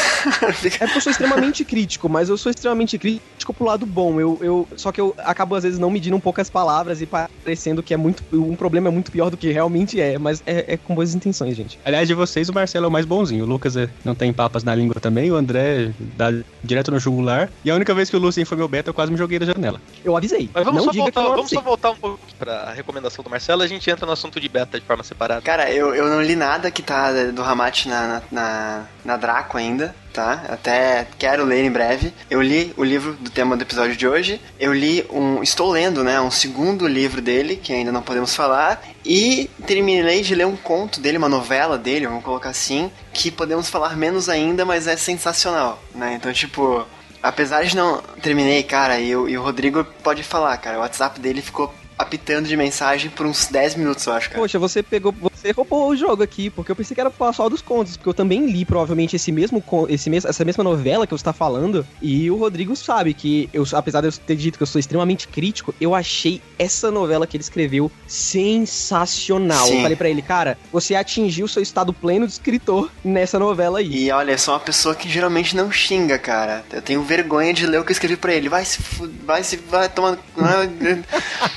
[0.79, 4.21] É porque eu sou extremamente crítico, mas eu sou extremamente crítico pro lado bom.
[4.21, 7.05] Eu, eu, só que eu acabo, às vezes, não medindo um pouco as palavras e
[7.05, 8.23] parecendo que é muito.
[8.31, 10.17] Um problema é muito pior do que realmente é.
[10.17, 11.77] Mas é, é com boas intenções, gente.
[11.83, 13.43] Aliás, de vocês, o Marcelo é o mais bonzinho.
[13.43, 16.31] O Lucas é- não tem papas na língua também, o André dá
[16.63, 17.49] direto no jugular.
[17.65, 19.45] E a única vez que o Lucien foi meu beta, eu quase me joguei da
[19.45, 19.81] janela.
[20.05, 20.49] Eu avisei.
[20.53, 21.61] Mas vamos, não só diga voltar, que eu não vamos só.
[21.63, 24.85] Voltar um pouco pra recomendação do Marcelo a gente entra no assunto de beta de
[24.85, 25.41] forma separada.
[25.41, 29.57] Cara, eu, eu não li nada que tá do Ramate na, na, na, na Draco
[29.57, 30.43] ainda, tá?
[30.47, 32.13] Até quero ler em breve.
[32.29, 34.39] Eu li o livro do tema do episódio de hoje.
[34.59, 35.41] Eu li um.
[35.41, 36.21] Estou lendo, né?
[36.21, 38.81] Um segundo livro dele, que ainda não podemos falar.
[39.05, 43.69] E terminei de ler um conto dele, uma novela dele, vamos colocar assim, que podemos
[43.69, 46.13] falar menos ainda, mas é sensacional, né?
[46.15, 46.85] Então, tipo.
[47.23, 48.01] Apesar de não.
[48.21, 50.77] Terminei, cara, e, e o Rodrigo pode falar, cara.
[50.77, 54.41] O WhatsApp dele ficou apitando de mensagem por uns 10 minutos, eu acho, cara.
[54.41, 55.13] Poxa, você pegou.
[55.33, 58.09] Você roubou o jogo aqui, porque eu pensei que era falar só dos contos, porque
[58.09, 61.85] eu também li provavelmente esse mesmo, esse mes essa mesma novela que você tá falando.
[62.01, 65.27] E o Rodrigo sabe que, eu, apesar de eu ter dito que eu sou extremamente
[65.27, 69.67] crítico, eu achei essa novela que ele escreveu sensacional.
[69.67, 69.77] Sim.
[69.77, 74.05] Eu falei pra ele, cara, você atingiu seu estado pleno de escritor nessa novela aí.
[74.05, 76.63] E olha, eu sou uma pessoa que geralmente não xinga, cara.
[76.71, 78.49] Eu tenho vergonha de ler o que eu escrevi pra ele.
[78.49, 78.79] Vai se
[79.25, 80.19] vai se vai tomando.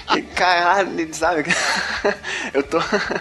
[0.37, 1.45] Caralho, sabe?
[2.53, 2.77] Eu tô.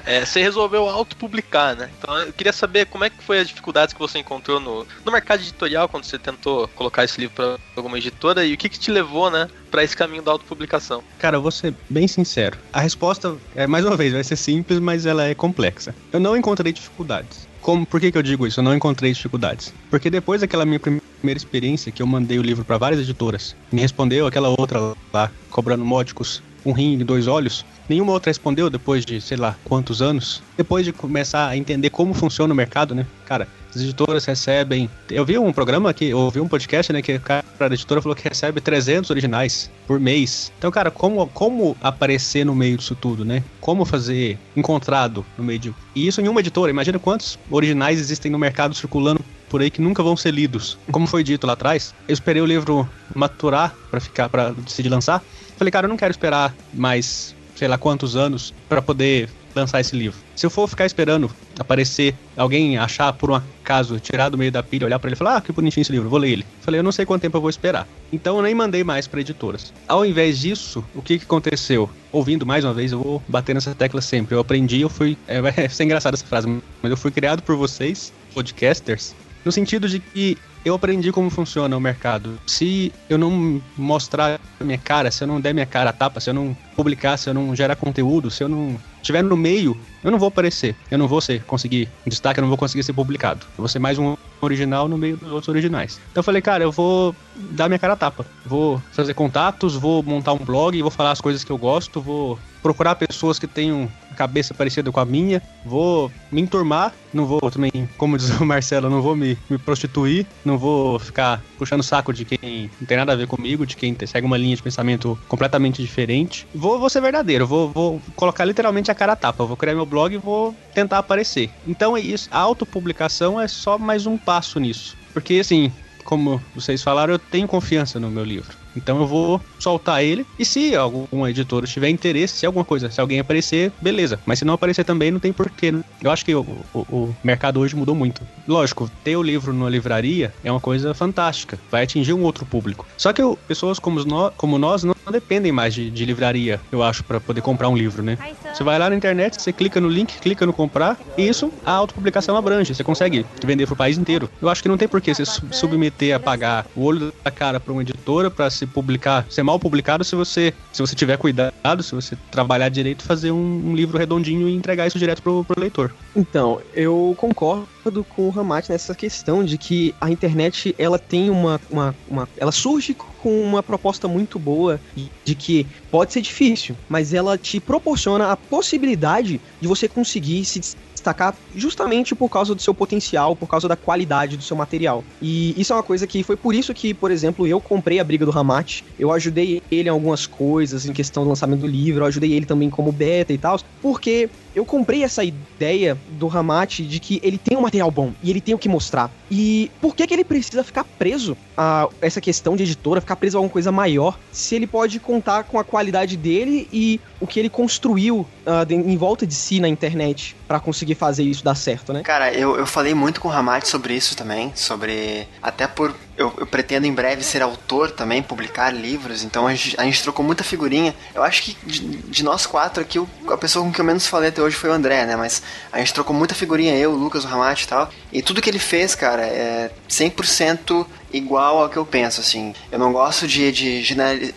[0.05, 1.89] É, você resolveu autopublicar, né?
[1.97, 5.11] Então eu queria saber como é que foi as dificuldades que você encontrou no, no
[5.11, 8.77] mercado editorial quando você tentou colocar esse livro pra alguma editora e o que, que
[8.77, 11.03] te levou, né, pra esse caminho da autopublicação.
[11.17, 12.57] Cara, eu vou ser bem sincero.
[12.71, 15.95] A resposta, é mais uma vez, vai ser simples, mas ela é complexa.
[16.11, 17.47] Eu não encontrei dificuldades.
[17.61, 18.59] Como, por que, que eu digo isso?
[18.59, 19.73] Eu não encontrei dificuldades.
[19.89, 23.81] Porque depois daquela minha primeira experiência, que eu mandei o livro para várias editoras, me
[23.81, 27.65] respondeu aquela outra lá, cobrando módicos, um rim e dois olhos.
[27.87, 30.41] Nenhuma outra respondeu depois de, sei lá, quantos anos.
[30.57, 33.05] Depois de começar a entender como funciona o mercado, né?
[33.25, 34.89] Cara, as editoras recebem.
[35.09, 37.01] Eu vi um programa eu ouvi um podcast, né?
[37.01, 40.51] Que o cara da editora falou que recebe 300 originais por mês.
[40.57, 43.43] Então, cara, como, como aparecer no meio disso tudo, né?
[43.59, 45.75] Como fazer encontrado no meio de.
[45.93, 46.71] E isso em uma editora.
[46.71, 49.19] Imagina quantos originais existem no mercado circulando
[49.55, 50.77] por aí que nunca vão ser lidos.
[50.91, 55.23] Como foi dito lá atrás, eu esperei o livro maturar para ficar, para decidir lançar.
[55.55, 59.95] Falei, cara, eu não quero esperar mais, sei lá quantos anos para poder lançar esse
[59.95, 60.19] livro.
[60.35, 64.61] Se eu for ficar esperando aparecer alguém achar por um acaso, tirar do meio da
[64.61, 66.45] pilha, olhar para ele e falar: "Ah, que bonitinho esse livro, vou ler ele".
[66.59, 67.87] Falei: "Eu não sei quanto tempo eu vou esperar".
[68.11, 69.71] Então eu nem mandei mais para editoras.
[69.87, 71.89] Ao invés disso, o que que aconteceu?
[72.11, 74.35] Ouvindo mais uma vez, eu vou bater nessa tecla sempre.
[74.35, 76.45] Eu aprendi, eu fui, é, vai ser engraçado essa frase,
[76.83, 79.15] mas eu fui criado por vocês, podcasters,
[79.45, 82.39] no sentido de que eu aprendi como funciona o mercado.
[82.47, 86.31] Se eu não mostrar minha cara, se eu não der minha cara a tapa, se
[86.31, 90.09] eu não publicar, se eu não gerar conteúdo, se eu não estiver no meio, eu
[90.09, 90.75] não vou aparecer.
[90.89, 93.45] Eu não vou ser, conseguir destaque, eu não vou conseguir ser publicado.
[93.51, 95.99] Eu vou ser mais um original no meio dos outros originais.
[96.09, 98.25] Então eu falei, cara, eu vou dar minha cara a tapa.
[98.43, 102.39] Vou fazer contatos, vou montar um blog, vou falar as coisas que eu gosto, vou
[102.63, 107.71] procurar pessoas que tenham cabeça parecida com a minha, vou me enturmar, não vou também,
[107.97, 112.13] como diz o Marcelo, não vou me, me prostituir, não vou ficar puxando o saco
[112.13, 115.17] de quem não tem nada a ver comigo, de quem segue uma linha de pensamento
[115.27, 116.47] completamente diferente.
[116.53, 119.85] Vou, vou ser verdadeiro, vou, vou colocar literalmente a cara a tapa, vou criar meu
[119.85, 121.49] blog e vou tentar aparecer.
[121.67, 124.97] Então é isso, a autopublicação é só mais um passo nisso.
[125.13, 125.71] Porque assim,
[126.05, 128.55] como vocês falaram, eu tenho confiança no meu livro.
[128.75, 130.25] Então eu vou soltar ele.
[130.37, 134.19] E se alguma editora tiver interesse, se alguma coisa, se alguém aparecer, beleza.
[134.23, 135.71] Mas se não aparecer também, não tem porquê.
[135.71, 135.83] Né?
[136.03, 138.21] Eu acho que o, o, o, mercado hoje mudou muito.
[138.47, 141.57] Lógico, ter o livro na livraria é uma coisa fantástica.
[141.71, 142.85] Vai atingir um outro público.
[142.95, 146.83] Só que eu, pessoas como nós, como nós não dependem mais de, de livraria, eu
[146.83, 148.17] acho, para poder comprar um livro, né?
[148.53, 151.71] Você vai lá na internet, você clica no link, clica no comprar, e isso a
[151.71, 152.73] autopublicação abrange.
[152.73, 154.29] Você consegue vender pro país inteiro.
[154.41, 157.71] Eu acho que não tem porquê você submeter a pagar o olho da cara para
[157.71, 161.93] uma editora para se publicar, ser mal publicado se você, se você tiver cuidado, se
[161.93, 165.93] você trabalhar direito, fazer um, um livro redondinho e entregar isso direto pro, pro leitor.
[166.15, 171.59] Então, eu concordo com o Ramat nessa questão de que a internet ela tem uma,
[171.69, 174.79] uma, uma ela surge com uma proposta muito boa
[175.23, 180.61] de que pode ser difícil, mas ela te proporciona a possibilidade de você conseguir se
[181.05, 185.03] destacar justamente por causa do seu potencial, por causa da qualidade do seu material.
[185.21, 188.03] E isso é uma coisa que foi por isso que, por exemplo, eu comprei a
[188.03, 192.03] briga do Ramat, eu ajudei ele em algumas coisas, em questão do lançamento do livro,
[192.03, 196.79] eu ajudei ele também como beta e tal, porque eu comprei essa ideia do Ramat
[196.79, 199.11] de que ele tem um material bom e ele tem o que mostrar.
[199.29, 203.37] E por que, que ele precisa ficar preso a essa questão de editora, ficar preso
[203.37, 207.39] a alguma coisa maior, se ele pode contar com a qualidade dele e o que
[207.39, 211.91] ele construiu uh, em volta de si na internet para conseguir fazer isso dar certo,
[211.91, 212.01] né?
[212.03, 215.27] Cara, eu, eu falei muito com o Ramat sobre isso também, sobre.
[215.41, 219.79] Até por eu, eu, pretendo em breve ser autor também, publicar livros, então a gente,
[219.79, 220.95] a gente trocou muita figurinha.
[221.13, 224.29] Eu acho que de, de, nós quatro aqui, a pessoa com que eu menos falei
[224.29, 225.15] até hoje foi o André, né?
[225.15, 227.89] Mas a gente trocou muita figurinha, eu, o Lucas, o Ramate e tal.
[228.11, 232.53] E tudo que ele fez, cara, é 100% igual ao que eu penso, assim.
[232.71, 233.83] Eu não gosto de, de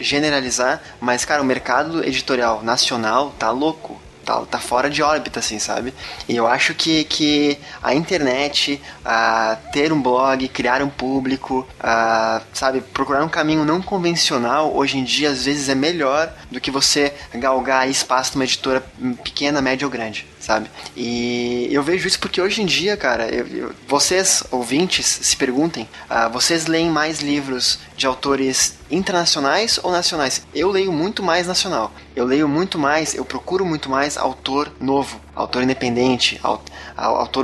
[0.01, 5.59] generalizar, mas, cara, o mercado editorial nacional tá louco tá, tá fora de órbita, assim,
[5.59, 5.95] sabe?
[6.29, 12.43] E eu acho que, que a internet, a ter um blog, criar um público, a,
[12.53, 16.71] sabe, procurar um caminho não convencional, hoje em dia, às vezes é melhor do que
[16.71, 18.85] você galgar espaço numa editora
[19.25, 20.71] pequena, média ou grande sabe?
[20.97, 25.87] E eu vejo isso porque hoje em dia, cara, eu, eu, vocês, ouvintes, se perguntem,
[26.11, 30.43] uh, vocês leem mais livros de autores internacionais ou nacionais?
[30.55, 31.93] Eu leio muito mais nacional.
[32.17, 36.73] Eu leio muito mais, eu procuro muito mais autor novo, autor independente, autor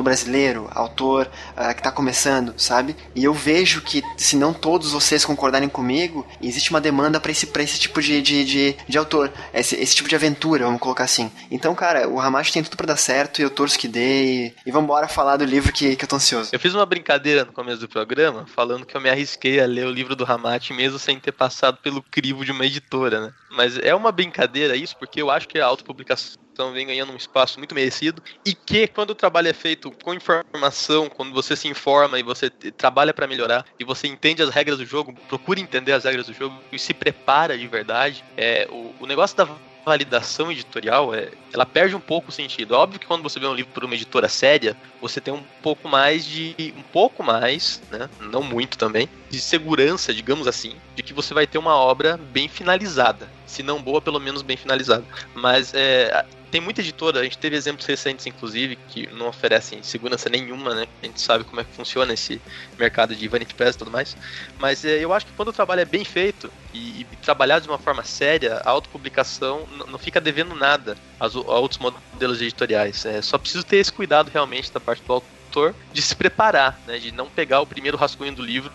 [0.03, 2.97] brasileiro, autor uh, que está começando, sabe?
[3.15, 7.51] E eu vejo que, se não todos vocês concordarem comigo, existe uma demanda para esse,
[7.59, 11.31] esse tipo de, de, de, de autor, esse, esse, tipo de aventura, vamos colocar assim.
[11.51, 14.25] Então, cara, o Hamashi tem tudo para dar certo e eu torço que dê.
[14.25, 16.51] E, e vambora falar do livro que, que eu tô ansioso.
[16.53, 19.87] Eu fiz uma brincadeira no começo do programa, falando que eu me arrisquei a ler
[19.87, 23.33] o livro do Hamachi mesmo sem ter passado pelo crivo de uma editora, né?
[23.51, 27.59] Mas é uma brincadeira isso, porque eu acho que a autopublicação vem ganhando um espaço
[27.59, 32.19] muito merecido e que quando o trabalho é feito com informação, quando você se informa
[32.19, 36.05] e você trabalha para melhorar e você entende as regras do jogo, procura entender as
[36.05, 39.49] regras do jogo e se prepara de verdade, é o, o negócio da
[39.85, 42.73] validação editorial, é, ela perde um pouco o sentido.
[42.73, 45.89] Óbvio que quando você vê um livro por uma editora séria, você tem um pouco
[45.89, 46.55] mais de.
[46.77, 48.09] um pouco mais, né?
[48.21, 52.49] Não muito também, de segurança, digamos assim, de que você vai ter uma obra bem
[52.49, 53.29] finalizada.
[53.47, 55.05] Se não boa, pelo menos bem finalizada.
[55.35, 60.31] Mas é, tem muita editora, a gente teve exemplos recentes, inclusive, que não oferecem segurança
[60.31, 60.87] nenhuma, né?
[61.03, 62.41] A gente sabe como é que funciona esse
[62.79, 64.17] mercado de Vanity Press e tudo mais.
[64.61, 67.69] Mas é, eu acho que quando o trabalho é bem feito e, e trabalhado de
[67.69, 73.05] uma forma séria, a autopublicação não fica devendo nada aos, a outros modelos editoriais.
[73.05, 77.01] É, só preciso ter esse cuidado realmente da parte do autor de se preparar, né?
[77.01, 78.73] De não pegar o primeiro rascunho do livro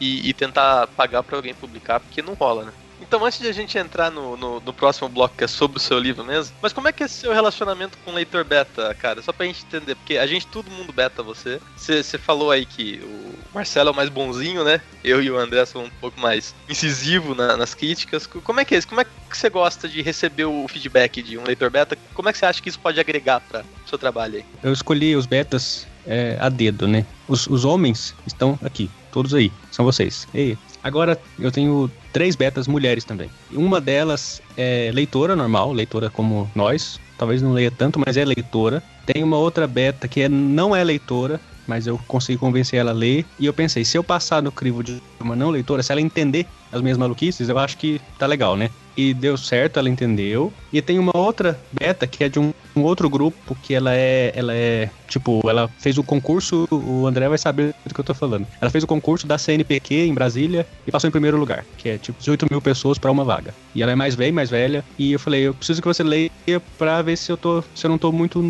[0.00, 2.72] e, e tentar pagar para alguém publicar, porque não rola, né?
[3.02, 5.80] Então, antes de a gente entrar no, no, no, próximo bloco, que é sobre o
[5.80, 9.20] seu livro mesmo, mas como é que é seu relacionamento com o leitor beta, cara?
[9.20, 11.60] Só pra gente entender, porque a gente, todo mundo beta você.
[11.76, 14.80] Você falou aí que o Marcelo é o mais bonzinho, né?
[15.02, 18.26] Eu e o André são um pouco mais incisivo na, nas críticas.
[18.26, 18.88] Como é que é isso?
[18.88, 21.98] Como é que você gosta de receber o feedback de um leitor beta?
[22.14, 24.44] Como é que você acha que isso pode agregar para seu trabalho aí?
[24.62, 27.04] Eu escolhi os betas é, a dedo, né?
[27.28, 30.26] Os, os homens estão aqui, todos aí, são vocês.
[30.34, 33.30] Ei, Agora eu tenho três betas mulheres também.
[33.52, 37.00] Uma delas é leitora normal, leitora como nós.
[37.16, 38.82] Talvez não leia tanto, mas é leitora.
[39.06, 42.94] Tem uma outra beta que é, não é leitora, mas eu consegui convencer ela a
[42.94, 43.24] ler.
[43.38, 46.46] E eu pensei, se eu passar no crivo de uma não leitora, se ela entender
[46.70, 48.70] as minhas maluquices, eu acho que tá legal, né?
[48.96, 50.52] E deu certo, ela entendeu.
[50.72, 54.32] E tem uma outra beta que é de um, um outro grupo que ela é,
[54.34, 58.14] ela é Tipo, ela fez o concurso, o André vai saber do que eu tô
[58.14, 58.46] falando.
[58.58, 61.98] Ela fez o concurso da CNPq em Brasília e passou em primeiro lugar, que é
[61.98, 63.52] tipo 18 mil pessoas para uma vaga.
[63.74, 64.82] E ela é mais velha, mais velha.
[64.98, 66.30] E eu falei, eu preciso que você leia
[66.78, 67.62] pra ver se eu tô.
[67.74, 68.42] Se eu não tô muito.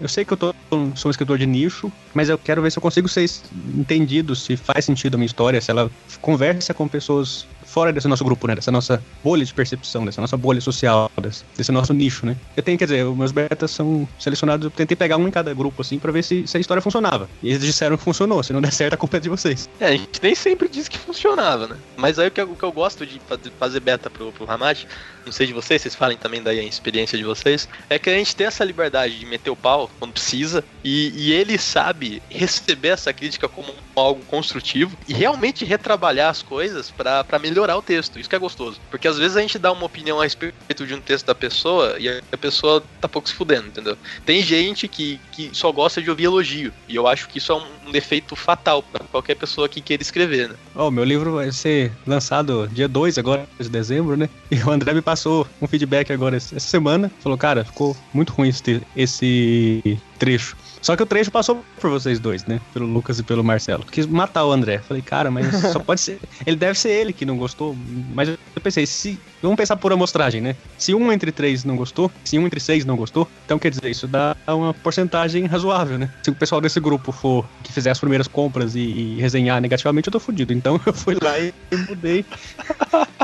[0.00, 0.52] Eu sei que eu tô,
[0.96, 3.30] sou um escritor de nicho, mas eu quero ver se eu consigo ser
[3.78, 8.24] entendido, se faz sentido a minha história, se ela conversa com pessoas fora desse nosso
[8.24, 8.56] grupo, né?
[8.56, 12.36] Dessa nossa bolha de percepção, dessa nossa bolha social, desse, desse nosso nicho, né?
[12.56, 15.80] Eu tenho, quer dizer, meus betas são selecionados, eu tentei pegar um em cada grupo,
[15.80, 17.28] assim, para ver se, se, a história funcionava.
[17.42, 18.42] E eles disseram que funcionou.
[18.42, 19.68] Se não der certo, a culpa é de vocês.
[19.78, 21.76] É, a gente nem sempre diz que funcionava, né?
[21.96, 23.20] Mas aí o que eu, o que eu gosto de
[23.58, 24.84] fazer beta pro, pro Ramat,
[25.24, 28.14] não sei de vocês, vocês falem também daí a experiência de vocês, é que a
[28.14, 32.88] gente tem essa liberdade de meter o pau quando precisa e, e ele sabe receber
[32.88, 38.18] essa crítica como algo construtivo e realmente retrabalhar as coisas para melhorar o texto.
[38.18, 38.80] Isso que é gostoso.
[38.90, 41.96] Porque às vezes a gente dá uma opinião a respeito de um texto da pessoa
[41.98, 43.96] e a pessoa tá pouco se fudendo, entendeu?
[44.24, 46.72] Tem gente que, que só gosta de ouvir elogio.
[46.88, 50.48] E eu acho que isso é um, defeito fatal para qualquer pessoa que queira escrever,
[50.48, 50.54] né?
[50.76, 54.28] Oh, meu livro vai ser lançado dia 2 agora, de dezembro, né?
[54.50, 57.10] E o André me passou um feedback agora essa semana.
[57.20, 60.56] Falou, cara, ficou muito ruim esse, esse trecho.
[60.82, 62.60] Só que o trecho passou por vocês dois, né?
[62.72, 63.84] Pelo Lucas e pelo Marcelo.
[63.90, 64.78] Quis matar o André.
[64.78, 66.18] Falei, cara, mas só pode ser.
[66.46, 67.76] Ele deve ser ele que não gostou.
[68.14, 69.18] Mas eu pensei, se.
[69.42, 70.54] Vamos pensar por amostragem, né?
[70.76, 73.88] Se um entre três não gostou, se um entre seis não gostou, então quer dizer,
[73.88, 76.12] isso dá uma porcentagem razoável, né?
[76.22, 80.08] Se o pessoal desse grupo for que fizer as primeiras compras e, e resenhar negativamente,
[80.08, 80.52] eu tô fudido.
[80.52, 81.54] Então eu fui lá e
[81.88, 82.24] mudei.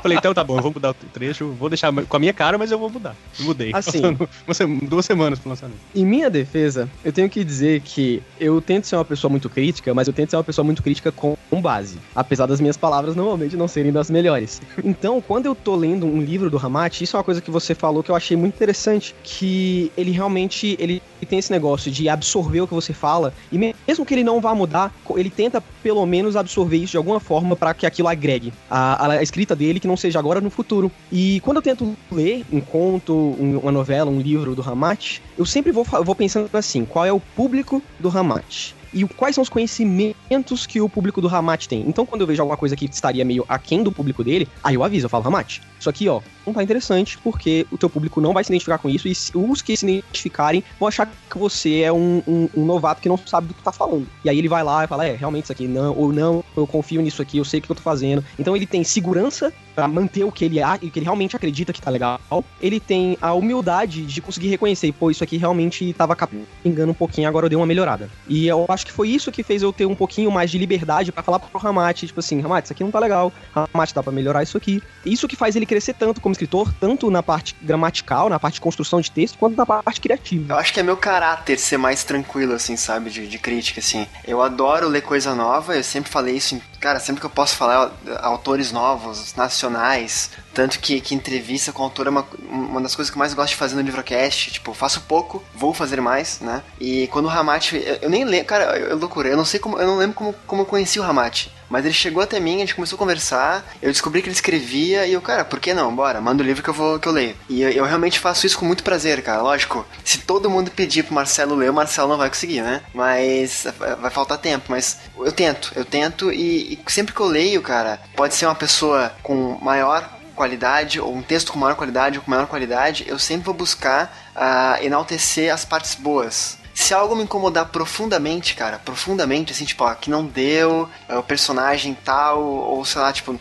[0.01, 2.57] Falei, então tá bom, eu vou mudar o trecho, vou deixar com a minha cara,
[2.57, 3.15] mas eu vou mudar.
[3.41, 3.73] Mudei.
[3.75, 4.01] Assim.
[4.89, 5.79] duas semanas pro lançamento.
[5.95, 9.95] Em minha defesa, eu tenho que dizer que eu tento ser uma pessoa muito crítica,
[9.95, 11.99] mas eu tento ser uma pessoa muito crítica com base.
[12.15, 14.61] Apesar das minhas palavras normalmente não serem das melhores.
[14.85, 17.75] Então, quando eu tô lendo um livro do Ramate, isso é uma coisa que você
[17.75, 22.61] falou que eu achei muito interessante, que ele realmente ele tem esse negócio de absorver
[22.61, 26.37] o que você fala e mesmo que ele não vá mudar, ele tenta pelo menos
[26.37, 29.97] absorver isso de alguma forma para que aquilo agregue a, a, escrita dele que não
[29.97, 30.91] seja agora no futuro.
[31.11, 35.45] E quando eu tento ler um conto, um, uma novela, um livro do Ramate, eu
[35.45, 38.75] sempre vou, vou pensando assim, qual é o público do Ramate?
[38.97, 41.83] e quais são os conhecimentos que o público do Ramat tem.
[41.87, 44.83] Então, quando eu vejo alguma coisa que estaria meio aquém do público dele, aí eu
[44.83, 48.33] aviso, eu falo, Ramat, isso aqui, ó, não tá interessante, porque o teu público não
[48.33, 51.93] vai se identificar com isso, e os que se identificarem vão achar que você é
[51.93, 54.07] um, um, um novato que não sabe do que tá falando.
[54.25, 56.67] E aí ele vai lá e fala, é, realmente isso aqui não, ou não, eu
[56.67, 58.25] confio nisso aqui, eu sei o que eu tô fazendo.
[58.39, 61.83] Então ele tem segurança para manter o que ele o que ele realmente acredita que
[61.83, 62.19] tá legal.
[62.63, 67.29] Ele tem a humildade de conseguir reconhecer, pô, isso aqui realmente tava capengando um pouquinho,
[67.29, 68.09] agora eu dei uma melhorada.
[68.27, 71.13] E eu acho que foi isso que fez eu ter um pouquinho mais de liberdade
[71.13, 73.33] para falar pro Ramate, tipo assim, Ramate, isso aqui não tá legal.
[73.55, 74.83] Ramate, dá para melhorar isso aqui.
[75.05, 78.61] Isso que faz ele crescer tanto como escritor, tanto na parte gramatical, na parte de
[78.61, 80.55] construção de texto, quanto na parte criativa.
[80.55, 84.07] Eu acho que é meu caráter ser mais tranquilo, assim, sabe, de, de crítica, assim.
[84.27, 87.57] Eu adoro ler coisa nova, eu sempre falei isso, em, cara, sempre que eu posso
[87.57, 87.93] falar
[88.23, 93.17] autores novos, nacionais, tanto que, que entrevista com autor é uma, uma das coisas que
[93.17, 94.51] eu mais gosto de fazer no livrocast.
[94.51, 96.63] Tipo, faço pouco, vou fazer mais, né?
[96.81, 97.77] E quando o Ramate.
[97.77, 99.79] Eu, eu nem lembro, cara, eu, eu loucura, eu não sei como.
[99.79, 101.53] Eu não lembro como, como eu conheci o Ramate.
[101.69, 105.07] Mas ele chegou até mim, a gente começou a conversar, eu descobri que ele escrevia
[105.07, 105.95] e eu, cara, por que não?
[105.95, 107.37] Bora, manda o livro que eu vou que eu leio.
[107.49, 109.43] E eu, eu, realmente faço isso com muito prazer, cara.
[109.43, 112.83] Lógico, se todo mundo pedir pro Marcelo ler, o Marcelo não vai conseguir, né?
[112.95, 113.67] Mas
[114.01, 118.01] vai faltar tempo, mas eu tento, eu tento e, e sempre que eu leio, cara,
[118.15, 122.31] pode ser uma pessoa com maior qualidade, ou um texto com maior qualidade ou com
[122.31, 126.59] menor qualidade, eu sempre vou buscar uh, enaltecer as partes boas.
[126.77, 131.23] Se algo me incomodar profundamente, cara, profundamente, assim, tipo, ó, que não deu, é, o
[131.23, 133.35] personagem tal, ou sei lá, tipo,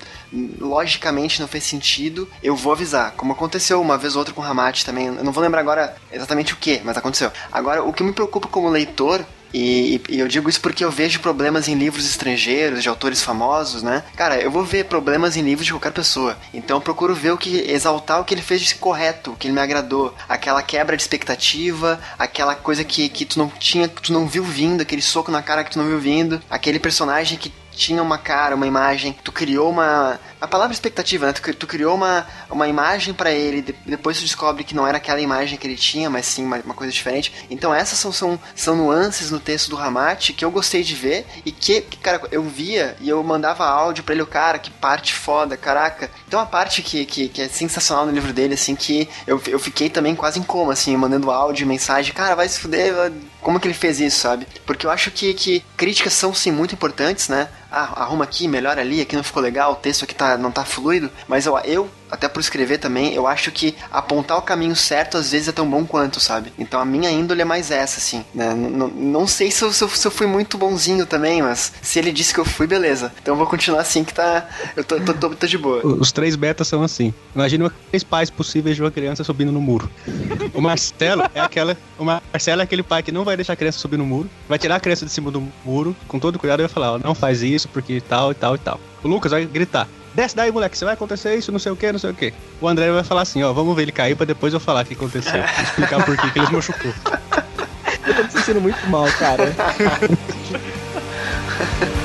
[0.58, 3.12] logicamente não fez sentido, eu vou avisar.
[3.12, 5.98] Como aconteceu uma vez ou outra com o Ramate também, eu não vou lembrar agora
[6.14, 7.30] exatamente o que, mas aconteceu.
[7.52, 9.24] Agora, o que me preocupa como leitor
[9.58, 13.82] E, e, eu digo isso porque eu vejo problemas em livros estrangeiros, de autores famosos,
[13.82, 14.04] né?
[14.14, 16.38] Cara, eu vou ver problemas em livros de qualquer pessoa.
[16.54, 17.60] Então eu procuro ver o que.
[17.60, 20.14] exaltar o que ele fez de correto, o que ele me agradou.
[20.28, 24.44] Aquela quebra de expectativa, aquela coisa que, que tu não tinha, que tu não viu
[24.44, 28.18] vindo, aquele soco na cara que tu não viu vindo, aquele personagem que tinha uma
[28.18, 30.20] cara, uma imagem, tu criou uma.
[30.46, 31.34] A palavra expectativa, né?
[31.34, 34.98] Tu, tu criou uma, uma imagem para ele, de, depois tu descobre que não era
[34.98, 37.34] aquela imagem que ele tinha, mas sim uma, uma, coisa diferente.
[37.50, 41.26] Então essas são, são, são nuances no texto do Ramate que eu gostei de ver
[41.44, 45.16] e que, cara, eu via e eu mandava áudio pra ele, o cara, que parte
[45.16, 46.12] foda, caraca.
[46.28, 49.58] Então a parte que, que, que é sensacional no livro dele, assim, que eu, eu
[49.58, 52.94] fiquei também quase em coma, assim, mandando áudio, mensagem, cara, vai se fuder,
[53.42, 54.48] como que ele fez isso, sabe?
[54.66, 57.48] Porque eu acho que, que críticas são sim muito importantes, né?
[57.72, 60.64] Ah, arruma aqui, melhora ali, aqui não ficou legal, o texto aqui tá, não tá
[60.64, 61.10] fluido.
[61.28, 65.32] Mas eu, eu até por escrever também, eu acho que apontar o caminho certo às
[65.32, 66.52] vezes é tão bom quanto, sabe?
[66.58, 68.24] Então a minha índole é mais essa, assim.
[68.34, 68.54] Né?
[68.54, 72.12] Não sei se eu, se, eu, se eu fui muito bonzinho também, mas se ele
[72.12, 73.12] disse que eu fui, beleza.
[73.22, 74.48] Então eu vou continuar assim que tá.
[74.76, 75.86] Eu tô, tô, tô, tô de boa.
[75.86, 77.14] Os três betas são assim.
[77.34, 79.90] Imagina três pais possíveis de uma criança subindo no muro.
[80.54, 81.78] O Marcelo é aquela.
[81.98, 84.58] O Marcelo é aquele pai que não vai deixar a criança subir no muro, vai
[84.58, 87.16] tirar a criança de cima do muro, com todo cuidado, e vai falar, ó, não
[87.16, 88.80] faz isso, porque tal e tal e tal.
[89.04, 91.92] O Lucas vai gritar desce daí, moleque, você vai acontecer isso, não sei o que,
[91.92, 92.34] não sei o que.
[92.62, 94.88] O André vai falar assim, ó, vamos ver ele cair pra depois eu falar o
[94.88, 95.44] que aconteceu.
[95.62, 96.94] explicar por que ele se machucou.
[98.08, 99.54] eu tô me sentindo muito mal, cara.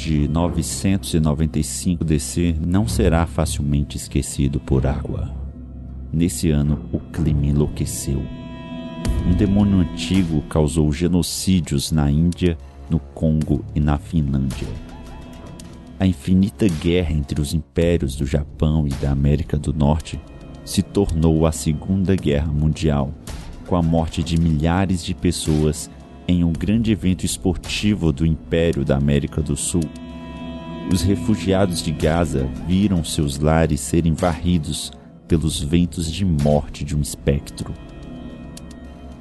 [0.00, 5.30] de 995 DC não será facilmente esquecido por água.
[6.10, 8.22] Nesse ano, o clima enlouqueceu.
[9.26, 12.56] Um demônio antigo causou genocídios na Índia,
[12.88, 14.68] no Congo e na Finlândia.
[15.98, 20.18] A infinita guerra entre os impérios do Japão e da América do Norte
[20.64, 23.12] se tornou a Segunda Guerra Mundial,
[23.66, 25.90] com a morte de milhares de pessoas
[26.30, 29.82] em um grande evento esportivo do Império da América do Sul.
[30.92, 34.92] Os refugiados de Gaza viram seus lares serem varridos
[35.26, 37.74] pelos ventos de morte de um espectro.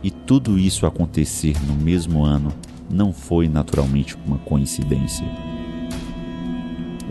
[0.04, 2.54] E tudo isso acontecer no mesmo ano
[2.90, 5.26] não foi naturalmente uma coincidência.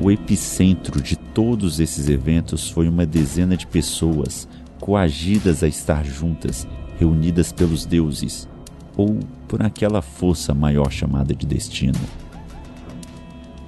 [0.01, 4.49] O epicentro de todos esses eventos foi uma dezena de pessoas
[4.80, 6.66] coagidas a estar juntas,
[6.99, 8.49] reunidas pelos deuses,
[8.96, 9.18] ou
[9.49, 11.99] por aquela força maior chamada de destino.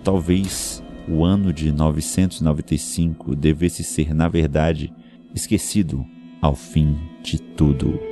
[0.05, 4.93] Talvez o ano de 995 devesse ser, na verdade,
[5.35, 6.05] esquecido
[6.41, 8.10] ao fim de tudo.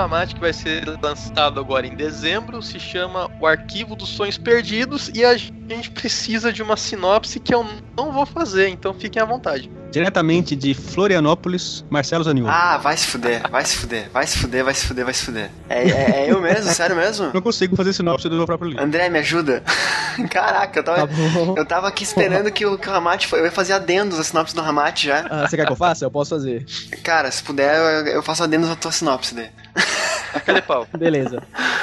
[0.00, 5.10] Ramate que vai ser lançado agora em dezembro se chama O Arquivo dos Sonhos Perdidos
[5.14, 9.26] e a gente precisa de uma sinopse que eu não vou fazer, então fiquem à
[9.26, 9.70] vontade.
[9.90, 12.48] Diretamente de Florianópolis, Marcelo Zanil.
[12.48, 15.24] Ah, vai se fuder, vai se fuder, vai se fuder, vai se fuder, vai se
[15.24, 15.50] fuder.
[15.68, 17.30] É, é, é eu mesmo, sério mesmo?
[17.34, 18.84] Não consigo fazer sinopse do meu próprio livro.
[18.84, 19.62] André, me ajuda.
[20.30, 21.14] Caraca, eu tava, tá
[21.56, 23.32] eu tava aqui esperando que o, que o Ramate.
[23.32, 25.26] Eu ia fazer adendos a sinopse do Ramate já.
[25.28, 26.04] Ah, você quer que eu faça?
[26.04, 26.64] Eu posso fazer.
[27.02, 29.48] Cara, se puder, eu, eu faço adendos na tua sinopse daí.
[30.34, 30.86] Aquele pau.
[30.96, 31.42] Beleza.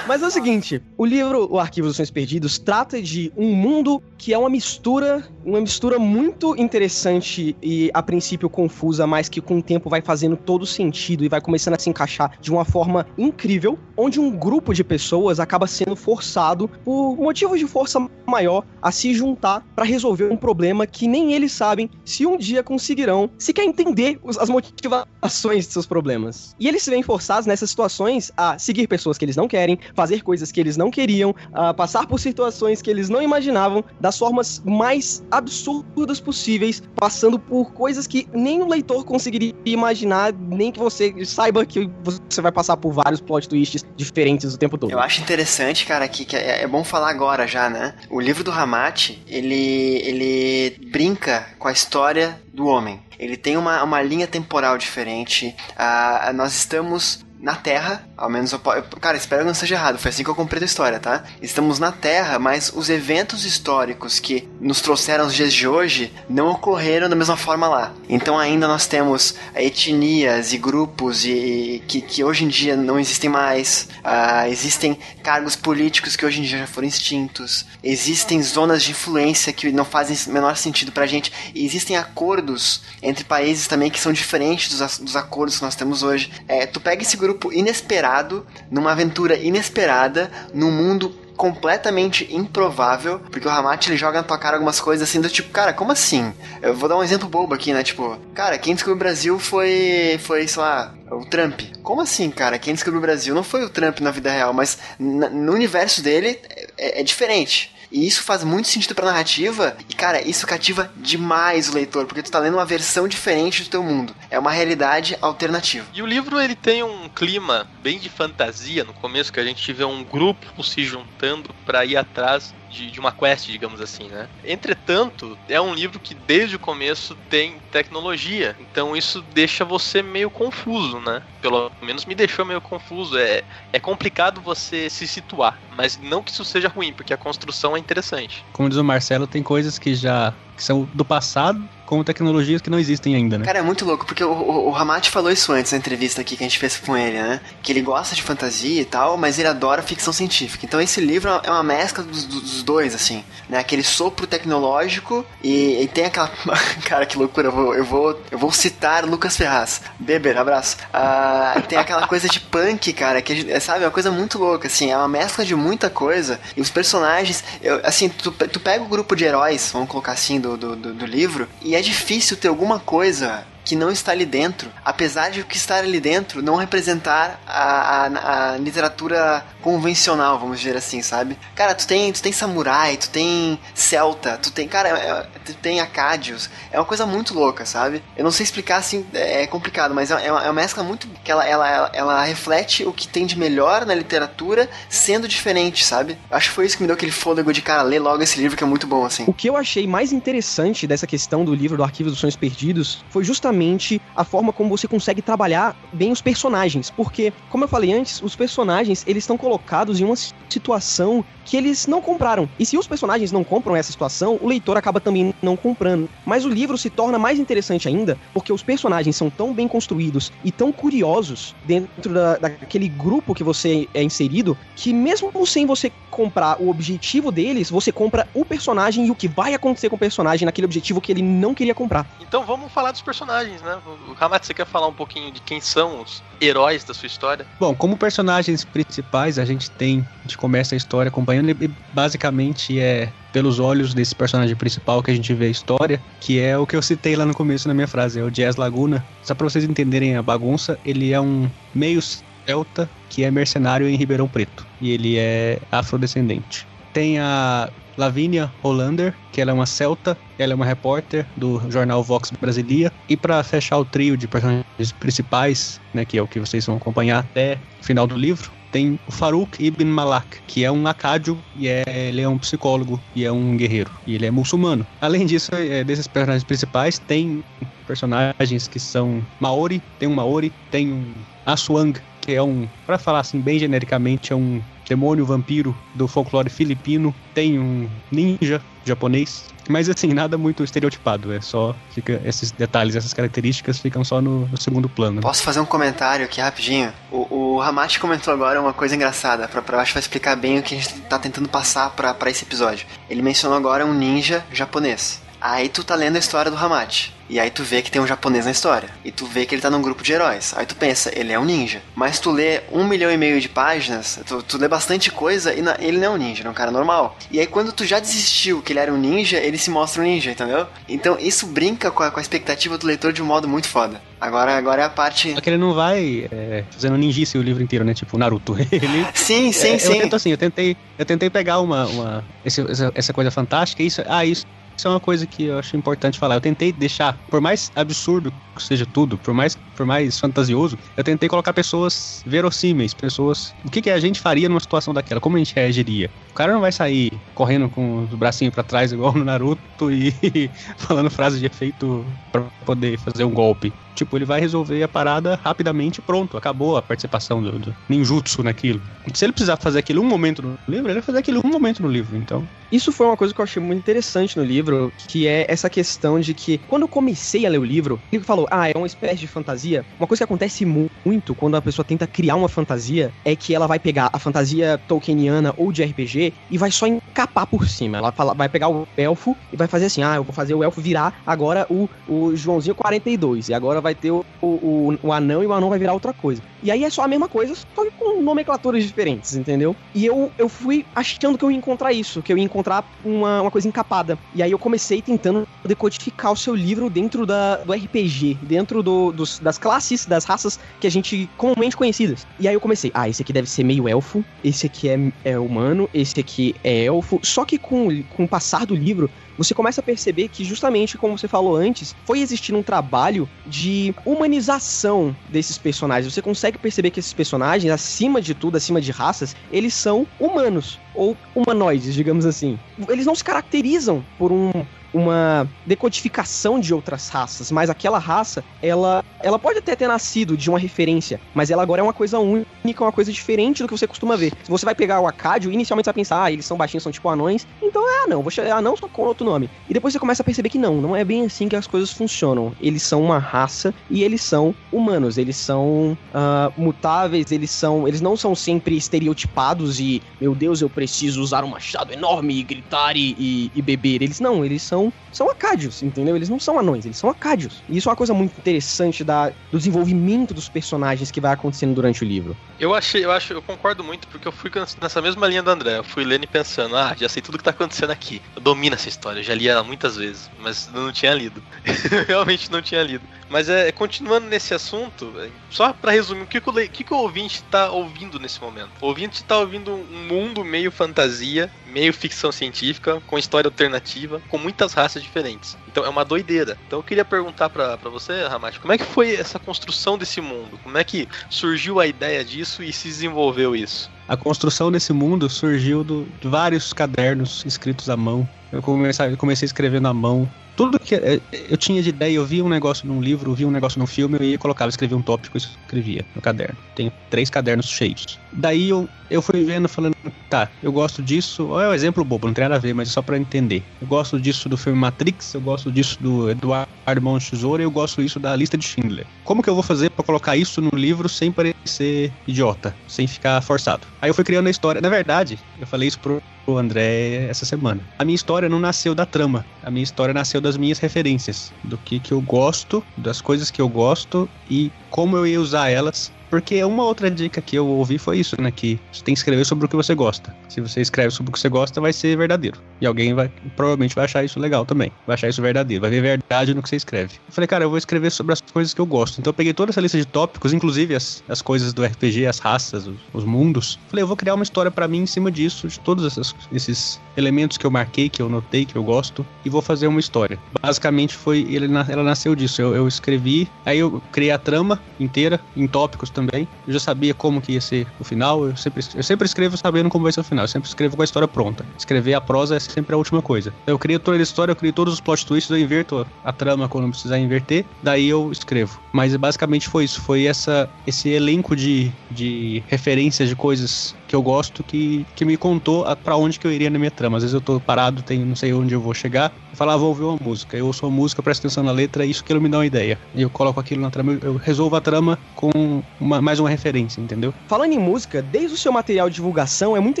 [0.06, 4.02] Mas é o seguinte, o livro O Arquivo dos Sonhos Perdidos trata de um mundo
[4.18, 9.58] que é uma mistura, uma mistura muito interessante e a princípio confusa, mas que com
[9.58, 13.06] o tempo vai fazendo todo sentido e vai começando a se encaixar de uma forma
[13.16, 18.90] incrível, onde um grupo de pessoas acaba sendo forçado por motivos de força maior a
[18.90, 23.64] se juntar para resolver um problema que nem eles sabem se um dia conseguirão sequer
[23.64, 26.54] entender as motivações de seus problemas.
[26.58, 30.22] E eles se veem forçados nessas situações a seguir pessoas que eles não querem, fazer
[30.22, 34.62] coisas que eles não queriam, a passar por situações que eles não imaginavam, das formas
[34.64, 41.24] mais absurdas possíveis, passando por coisas que nem o leitor conseguiria imaginar, nem que você
[41.24, 44.90] saiba que você vai passar por vários plot twists diferentes o tempo todo.
[44.90, 47.94] Eu acho interessante, cara, que, que é, é, bom falar agora já, né?
[48.10, 53.00] O livro do Ramate, ele, ele brinca com a história do homem.
[53.18, 55.54] Ele tem uma, uma linha temporal diferente.
[55.72, 60.08] Uh, nós estamos na Terra, ao menos eu, cara, espero que não seja errado, foi
[60.08, 61.24] assim que eu comprei a história, tá?
[61.42, 66.48] Estamos na Terra, mas os eventos históricos que nos trouxeram os dias de hoje não
[66.48, 67.92] ocorreram da mesma forma lá.
[68.08, 73.28] Então ainda nós temos etnias e grupos e, que, que hoje em dia não existem
[73.28, 73.88] mais.
[73.98, 77.66] Uh, existem cargos políticos que hoje em dia já foram extintos.
[77.82, 81.30] Existem zonas de influência que não fazem menor sentido pra gente.
[81.54, 86.02] E existem acordos entre países também que são diferentes dos, dos acordos que nós temos
[86.02, 86.30] hoje.
[86.48, 93.48] É, tu pega esse grupo grupo inesperado, numa aventura inesperada, num mundo completamente improvável, porque
[93.48, 96.32] o Hamat ele joga na tua cara algumas coisas assim do tipo, cara, como assim?
[96.62, 97.82] Eu vou dar um exemplo bobo aqui, né?
[97.82, 101.60] Tipo, cara, quem descobriu o Brasil foi, foi, sei lá, o Trump.
[101.82, 102.56] Como assim, cara?
[102.56, 106.38] Quem descobriu o Brasil não foi o Trump na vida real, mas no universo dele
[106.78, 107.73] é, é diferente.
[107.94, 109.76] E isso faz muito sentido pra narrativa.
[109.88, 113.70] E, cara, isso cativa demais o leitor, porque tu tá lendo uma versão diferente do
[113.70, 114.12] teu mundo.
[114.28, 115.86] É uma realidade alternativa.
[115.94, 119.72] E o livro, ele tem um clima bem de fantasia no começo, que a gente
[119.72, 124.28] vê um grupo se juntando para ir atrás de, de, uma quest, digamos assim, né?
[124.42, 130.30] Entretanto, é um livro que desde o começo tem tecnologia, então isso deixa você meio
[130.30, 131.22] confuso, né?
[131.40, 133.16] Pelo menos me deixou meio confuso.
[133.16, 137.76] É, é complicado você se situar, mas não que isso seja ruim, porque a construção
[137.76, 138.44] é interessante.
[138.52, 142.70] Como diz o Marcelo, tem coisas que já que são do passado com tecnologias que
[142.70, 143.44] não existem ainda, né?
[143.44, 146.36] Cara, é muito louco, porque o, o, o Ramati falou isso antes na entrevista aqui
[146.36, 147.40] que a gente fez com ele, né?
[147.62, 150.64] Que ele gosta de fantasia e tal, mas ele adora ficção científica.
[150.64, 153.58] Então esse livro é uma mescla dos, dos dois, assim, né?
[153.58, 156.30] Aquele sopro tecnológico e, e tem aquela...
[156.84, 159.82] Cara, que loucura, eu vou, eu vou, eu vou citar Lucas Ferraz.
[159.98, 160.76] Beber, abraço.
[160.92, 164.66] Ah, tem aquela coisa de punk, cara, que, é, sabe, é uma coisa muito louca,
[164.66, 166.40] assim, é uma mescla de muita coisa.
[166.56, 170.40] E os personagens, eu, assim, tu, tu pega o grupo de heróis, vamos colocar assim,
[170.40, 174.70] do, do, do livro, e é difícil ter alguma coisa que não está ali dentro,
[174.84, 180.58] apesar de o que está ali dentro não representar a, a, a, literatura convencional, vamos
[180.58, 181.38] dizer assim, sabe?
[181.54, 185.80] Cara, tu tem, tu tem samurai, tu tem celta, tu tem, cara, é, tu tem
[185.80, 188.02] acádios, é uma coisa muito louca, sabe?
[188.14, 191.08] Eu não sei explicar assim, é complicado, mas é, é, uma, é uma mescla muito
[191.24, 195.82] que ela, ela, ela, ela, reflete o que tem de melhor na literatura, sendo diferente,
[195.82, 196.18] sabe?
[196.30, 198.58] Acho que foi isso que me deu aquele fôlego de cara ler logo esse livro
[198.58, 199.24] que é muito bom, assim.
[199.26, 203.02] O que eu achei mais interessante dessa questão do livro do Arquivo dos Sonhos Perdidos
[203.08, 207.68] foi justamente justamente a forma como você consegue trabalhar bem os personagens, porque, como eu
[207.68, 209.53] falei antes, os personagens eles estão colocados
[209.98, 210.16] em uma
[210.48, 212.48] situação que eles não compraram.
[212.58, 216.08] E se os personagens não compram essa situação, o leitor acaba também não comprando.
[216.24, 220.32] Mas o livro se torna mais interessante ainda porque os personagens são tão bem construídos
[220.42, 225.92] e tão curiosos dentro da, daquele grupo que você é inserido que, mesmo sem você
[226.10, 229.98] comprar o objetivo deles, você compra o personagem e o que vai acontecer com o
[229.98, 232.06] personagem naquele objetivo que ele não queria comprar.
[232.20, 233.78] Então vamos falar dos personagens, né?
[234.08, 237.46] O Hamat, você quer falar um pouquinho de quem são os heróis da sua história?
[237.58, 242.78] Bom, como personagens principais, a gente tem, a gente começa a história acompanhando e basicamente
[242.78, 246.66] é pelos olhos desse personagem principal que a gente vê a história, que é o
[246.66, 249.04] que eu citei lá no começo na minha frase, é o Jazz Laguna.
[249.22, 252.00] Só pra vocês entenderem a bagunça, ele é um meio
[252.46, 254.66] celta que é mercenário em Ribeirão Preto.
[254.80, 256.66] E ele é afrodescendente.
[256.92, 262.02] Tem a Lavínia Hollander, que ela é uma celta, ela é uma repórter do jornal
[262.02, 262.92] Vox Brasilia.
[263.08, 266.76] E para fechar o trio de personagens principais, né, que é o que vocês vão
[266.76, 271.38] acompanhar até o final do livro, tem o Farouk Ibn Malak, que é um acádio
[271.56, 273.88] e é, ele é um psicólogo e é um guerreiro.
[274.04, 274.84] E ele é muçulmano.
[275.00, 277.44] Além disso, é, desses personagens principais, tem
[277.86, 281.04] personagens que são Maori, tem um Maori, tem um
[281.46, 286.50] Aswang, que é um, para falar assim bem genericamente, é um demônio vampiro do folclore
[286.50, 292.96] filipino, tem um ninja japonês, mas assim, nada muito estereotipado, é só fica esses detalhes,
[292.96, 295.20] essas características ficam só no, no segundo plano.
[295.20, 296.92] Posso fazer um comentário aqui rapidinho?
[297.10, 297.60] O, o
[298.00, 300.78] comentou agora uma coisa engraçada, pra, pra acho que vai explicar bem o que a
[300.78, 302.86] gente tá tentando passar para esse episódio.
[303.08, 305.22] Ele mencionou agora um ninja japonês.
[305.40, 307.13] Aí tu tá lendo a história do Hamachi.
[307.28, 308.88] E aí tu vê que tem um japonês na história.
[309.04, 310.54] E tu vê que ele tá num grupo de heróis.
[310.56, 311.82] Aí tu pensa, ele é um ninja.
[311.94, 315.62] Mas tu lê um milhão e meio de páginas, tu, tu lê bastante coisa e
[315.62, 317.16] na, ele não é um ninja, ele é um cara normal.
[317.30, 320.04] E aí quando tu já desistiu que ele era um ninja, ele se mostra um
[320.04, 320.66] ninja, entendeu?
[320.88, 324.00] Então isso brinca com a, com a expectativa do leitor de um modo muito foda.
[324.20, 325.34] Agora, agora é a parte.
[325.34, 327.92] Só que ele não vai é, fazendo ninjice o livro inteiro, né?
[327.92, 328.56] Tipo, Naruto.
[328.72, 329.94] Ele, sim, sim, é, sim.
[329.94, 332.64] Eu tento assim, eu tentei, eu tentei pegar uma, uma esse,
[332.94, 334.46] essa, coisa fantástica, isso, ah, isso
[334.76, 336.36] isso é uma coisa que eu acho importante falar.
[336.36, 341.04] Eu tentei deixar, por mais absurdo que seja tudo, por mais, por mais fantasioso, eu
[341.04, 343.54] tentei colocar pessoas verossímeis, pessoas.
[343.64, 345.20] O que, que a gente faria numa situação daquela?
[345.20, 346.10] Como a gente reagiria?
[346.30, 350.12] O cara não vai sair correndo com os bracinhos para trás, igual no Naruto, e
[350.78, 353.72] falando frases de efeito para poder fazer um golpe.
[353.94, 356.36] Tipo, ele vai resolver a parada rapidamente pronto.
[356.36, 358.80] Acabou a participação do, do ninjutsu naquilo.
[359.12, 361.82] Se ele precisar fazer aquilo um momento no livro, ele vai fazer aquilo um momento
[361.82, 362.46] no livro, então.
[362.72, 366.18] Isso foi uma coisa que eu achei muito interessante no livro, que é essa questão
[366.18, 369.20] de que, quando eu comecei a ler o livro, ele falou, ah, é uma espécie
[369.20, 369.84] de fantasia.
[369.98, 373.54] Uma coisa que acontece mu muito quando a pessoa tenta criar uma fantasia é que
[373.54, 377.98] ela vai pegar a fantasia tolkieniana ou de RPG e vai só encapar por cima.
[377.98, 380.64] Ela fala, vai pegar o elfo e vai fazer assim, ah, eu vou fazer o
[380.64, 385.42] elfo virar agora o, o Joãozinho 42, e agora vai ter o, o, o anão
[385.42, 386.42] e o anão vai virar outra coisa.
[386.62, 389.76] E aí é só a mesma coisa, só que com nomenclaturas diferentes, entendeu?
[389.94, 393.42] E eu, eu fui achando que eu ia encontrar isso, que eu ia encontrar uma,
[393.42, 394.18] uma coisa encapada.
[394.34, 399.12] E aí eu comecei tentando decodificar o seu livro dentro da, do RPG, dentro do,
[399.12, 402.26] dos, das classes, das raças que a gente comumente conhecidas.
[402.40, 405.38] E aí eu comecei, ah, esse aqui deve ser meio elfo, esse aqui é, é
[405.38, 407.20] humano, esse aqui é elfo.
[407.22, 411.16] Só que com, com o passar do livro, você começa a perceber que, justamente como
[411.18, 416.12] você falou antes, foi existindo um trabalho de humanização desses personagens.
[416.12, 420.78] Você consegue perceber que esses personagens, acima de tudo, acima de raças, eles são humanos
[420.94, 422.58] ou humanoides, digamos assim.
[422.88, 424.50] Eles não se caracterizam por um
[424.94, 430.48] uma decodificação de outras raças, mas aquela raça, ela, ela pode até ter nascido de
[430.48, 433.86] uma referência, mas ela agora é uma coisa única, uma coisa diferente do que você
[433.86, 434.32] costuma ver.
[434.42, 436.92] Se você vai pegar o Acádio, inicialmente você vai pensar, ah, eles são baixinhos, são
[436.92, 439.50] tipo anões, então é anão, vou chamar anão só com outro nome.
[439.68, 441.90] E depois você começa a perceber que não, não é bem assim que as coisas
[441.90, 442.54] funcionam.
[442.60, 448.00] Eles são uma raça e eles são humanos, eles são uh, mutáveis, eles são, eles
[448.00, 452.96] não são sempre estereotipados e, meu Deus, eu preciso usar um machado enorme e gritar
[452.96, 454.02] e, e, e beber.
[454.02, 456.16] Eles não, eles são são, são acádios, entendeu?
[456.16, 457.62] Eles não são anões, eles são acádios.
[457.68, 461.74] E isso é uma coisa muito interessante da, do desenvolvimento dos personagens que vai acontecendo
[461.74, 462.36] durante o livro.
[462.58, 465.78] Eu achei, eu acho, eu concordo muito, porque eu fui nessa mesma linha do André.
[465.78, 468.20] Eu fui lendo e pensando, ah, já sei tudo que tá acontecendo aqui.
[468.34, 471.42] Eu domino essa história, eu já li ela muitas vezes, mas não tinha lido.
[472.06, 473.04] realmente não tinha lido.
[473.28, 476.94] Mas é, continuando nesse assunto, é, só para resumir, o que, que, o, que, que
[476.94, 478.70] o ouvinte tá ouvindo nesse momento?
[478.80, 484.38] O ouvinte tá ouvindo um mundo meio fantasia, meio ficção científica, com história alternativa, com
[484.38, 485.58] muitas raças diferentes.
[485.66, 486.56] Então é uma doideira.
[486.66, 490.58] Então eu queria perguntar para você, Ramate, como é que foi essa construção desse mundo?
[490.62, 493.90] Como é que surgiu a ideia disso e se desenvolveu isso?
[494.06, 498.28] A construção desse mundo surgiu do, de vários cadernos escritos à mão.
[498.52, 502.44] Eu comecei, comecei escrevendo à mão tudo que é, eu tinha de ideia, eu via
[502.44, 505.36] um negócio num livro, via um negócio num filme, eu ia colocava, escrevia um tópico
[505.36, 506.56] escrevia no caderno.
[506.74, 508.04] Tenho três cadernos cheios.
[508.32, 509.94] Daí eu, eu fui vendo, falando,
[510.28, 513.02] tá, eu gosto disso, é um exemplo bobo, não tem nada a ver, mas só
[513.02, 513.62] para entender.
[513.80, 518.02] Eu gosto disso do filme Matrix, eu gosto disso do Eduardo Mão Tesoura eu gosto
[518.02, 519.06] disso da lista de Schindler.
[519.24, 523.40] Como que eu vou fazer para colocar isso no livro sem parecer idiota, sem ficar
[523.42, 523.86] forçado?
[524.00, 524.80] Aí eu fui criando a história.
[524.80, 527.80] Na verdade, eu falei isso pro pro André essa semana.
[527.98, 531.78] A minha história não nasceu da trama, a minha história nasceu das minhas referências, do
[531.78, 536.12] que que eu gosto, das coisas que eu gosto e como eu ia usar elas
[536.34, 538.50] porque uma outra dica que eu ouvi foi isso, né?
[538.50, 540.34] Que você tem que escrever sobre o que você gosta.
[540.48, 542.58] Se você escreve sobre o que você gosta, vai ser verdadeiro.
[542.80, 544.90] E alguém vai, provavelmente vai achar isso legal também.
[545.06, 545.82] Vai achar isso verdadeiro.
[545.82, 547.14] Vai ver verdade no que você escreve.
[547.28, 549.20] Eu falei, cara, eu vou escrever sobre as coisas que eu gosto.
[549.20, 552.40] Então eu peguei toda essa lista de tópicos, inclusive as, as coisas do RPG, as
[552.40, 553.78] raças, os, os mundos.
[553.86, 557.00] Falei, eu vou criar uma história para mim em cima disso, de todos esses, esses
[557.16, 560.36] elementos que eu marquei, que eu notei, que eu gosto, e vou fazer uma história.
[560.60, 562.60] Basicamente foi, ele, ela nasceu disso.
[562.60, 566.23] Eu, eu escrevi, aí eu criei a trama inteira, em tópicos também.
[566.32, 568.46] Eu já sabia como que ia ser o final.
[568.46, 570.44] Eu sempre, eu sempre escrevo sabendo como vai ser o final.
[570.44, 571.64] Eu sempre escrevo com a história pronta.
[571.78, 573.52] Escrever a prosa é sempre a última coisa.
[573.66, 576.68] Eu crio toda a história, eu crio todos os plot twists, eu inverto a trama
[576.68, 578.80] quando precisar inverter, daí eu escrevo.
[578.92, 580.00] Mas basicamente foi isso.
[580.00, 585.36] Foi essa, esse elenco de, de referências de coisas que eu gosto que, que me
[585.36, 587.16] contou para onde que eu iria na minha trama.
[587.16, 589.76] Às vezes eu tô parado, tenho, não sei onde eu vou chegar, Eu falo, ah,
[589.76, 590.56] vou ouvir uma música.
[590.56, 592.98] Eu ouço uma música, presto atenção na letra, isso que ele me dá uma ideia.
[593.14, 597.00] E eu coloco aquilo na trama, eu resolvo a trama com uma, mais uma referência,
[597.00, 597.32] entendeu?
[597.46, 600.00] Falando em música, desde o seu material de divulgação, é muito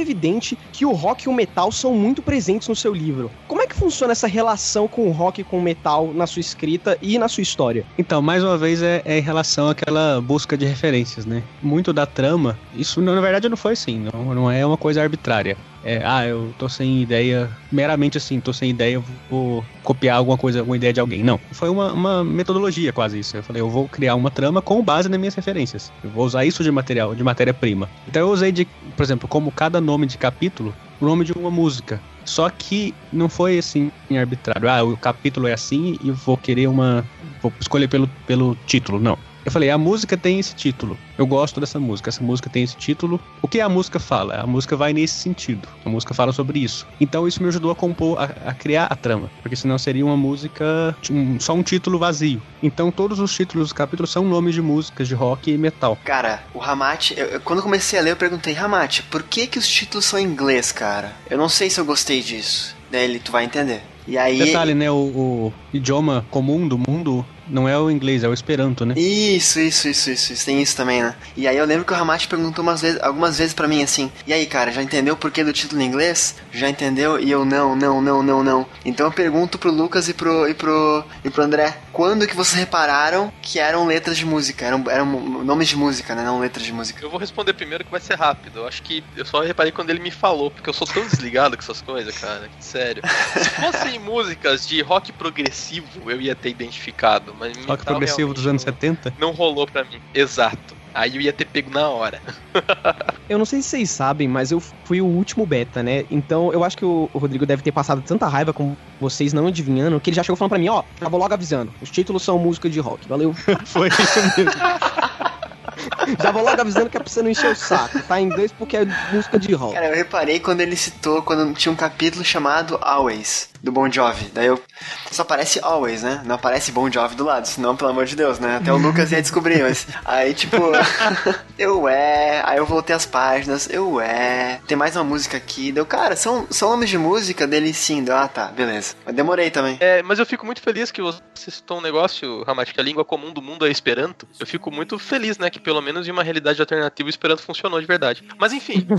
[0.00, 3.30] evidente que o rock e o metal são muito presentes no seu livro.
[3.46, 6.40] Como é que funciona essa relação com o rock e com o metal na sua
[6.40, 7.86] escrita e na sua história?
[7.96, 11.44] Então, mais uma vez, é, é em relação àquela busca de referências, né?
[11.62, 15.56] Muito da trama, isso na verdade não foi assim, não, não é uma coisa arbitrária
[15.84, 20.60] é, ah, eu tô sem ideia, meramente assim, tô sem ideia, vou copiar alguma coisa,
[20.60, 21.22] alguma ideia de alguém.
[21.22, 21.38] Não.
[21.52, 23.36] Foi uma, uma metodologia quase isso.
[23.36, 25.92] Eu falei, eu vou criar uma trama com base nas minhas referências.
[26.02, 27.90] Eu vou usar isso de material, de matéria-prima.
[28.08, 28.64] Então eu usei de,
[28.96, 32.00] por exemplo, como cada nome de capítulo, o nome de uma música.
[32.24, 34.68] Só que não foi assim arbitrário.
[34.70, 37.04] Ah, o capítulo é assim e vou querer uma.
[37.42, 38.98] Vou escolher pelo, pelo título.
[38.98, 39.18] Não.
[39.44, 40.96] Eu falei, a música tem esse título.
[41.18, 42.08] Eu gosto dessa música.
[42.08, 43.20] Essa música tem esse título.
[43.42, 44.40] O que a música fala?
[44.40, 45.68] A música vai nesse sentido.
[45.84, 46.86] A música fala sobre isso.
[46.98, 49.30] Então isso me ajudou a compor, a, a criar a trama.
[49.42, 52.40] Porque senão seria uma música, um, só um título vazio.
[52.62, 55.98] Então todos os títulos dos capítulos são nomes de músicas de rock e metal.
[56.04, 59.58] Cara, o Ramate, eu, eu, quando comecei a ler, eu perguntei, Ramate, por que que
[59.58, 61.12] os títulos são em inglês, cara?
[61.28, 62.74] Eu não sei se eu gostei disso.
[62.90, 63.82] Daí ele, tu vai entender.
[64.06, 64.38] E aí.
[64.38, 64.90] Detalhe, né?
[64.90, 68.94] O, o, idioma comum do mundo não é o inglês, é o esperanto, né?
[68.96, 70.44] Isso, isso, isso, isso, isso.
[70.44, 71.14] Tem isso também, né?
[71.36, 74.10] E aí eu lembro que o Ramate perguntou umas vezes, algumas vezes para mim assim:
[74.26, 77.18] "E aí, cara, já entendeu o porquê do título em inglês?" Já entendeu?
[77.18, 78.66] E eu não, não, não, não, não.
[78.84, 82.58] Então eu pergunto pro Lucas e pro e pro e pro André, quando que vocês
[82.58, 84.64] repararam que eram letras de música?
[84.64, 85.06] Eram, eram
[85.44, 86.24] nomes de música, né?
[86.24, 87.04] Não letras de música.
[87.04, 88.60] Eu vou responder primeiro que vai ser rápido.
[88.60, 91.56] Eu acho que eu só reparei quando ele me falou, porque eu sou tão desligado
[91.56, 92.48] com essas coisas, cara.
[92.60, 93.02] Sério.
[93.36, 98.46] Se fossem músicas de rock progressivo, eu ia ter identificado, mas rock progressivo progressivo dos
[98.46, 99.14] anos 70?
[99.18, 100.00] Não rolou pra mim.
[100.14, 100.74] Exato.
[100.94, 102.20] Aí eu ia ter pego na hora.
[103.28, 106.04] eu não sei se vocês sabem, mas eu fui o último beta, né?
[106.08, 109.98] Então eu acho que o Rodrigo deve ter passado tanta raiva com vocês não adivinhando,
[109.98, 111.74] que ele já chegou falando pra mim, ó, já vou logo avisando.
[111.82, 113.08] Os títulos são música de rock.
[113.08, 113.34] Valeu.
[113.66, 114.52] Foi isso mesmo.
[116.22, 118.00] Já vou logo avisando que é pra você não encher o saco.
[118.02, 119.74] Tá em inglês porque é música de rock.
[119.74, 124.30] Cara, eu reparei quando ele citou, quando tinha um capítulo chamado Always, do Bon Jovi.
[124.34, 124.62] Daí eu.
[125.10, 126.22] Só aparece Always, né?
[126.24, 128.56] Não aparece Bon Jovi do lado, senão, pelo amor de Deus, né?
[128.56, 129.86] Até o Lucas ia descobrir, mas.
[130.04, 130.56] Aí, tipo.
[131.58, 132.42] eu é.
[132.44, 133.68] Aí eu voltei as páginas.
[133.70, 134.60] Eu é.
[134.66, 135.72] Tem mais uma música aqui.
[135.72, 138.04] Deu, cara, são, são nomes de música dele sim.
[138.04, 138.94] Deu, ah, tá, beleza.
[139.04, 139.78] Mas demorei também.
[139.80, 143.04] É, mas eu fico muito feliz que você citou um negócio, Ramat, que a língua
[143.04, 144.28] comum do mundo é Esperanto.
[144.38, 145.48] Eu fico muito feliz, né?
[145.48, 148.22] Que pelo menos em uma realidade alternativa o Esperanto funcionou de verdade.
[148.38, 148.86] Mas enfim.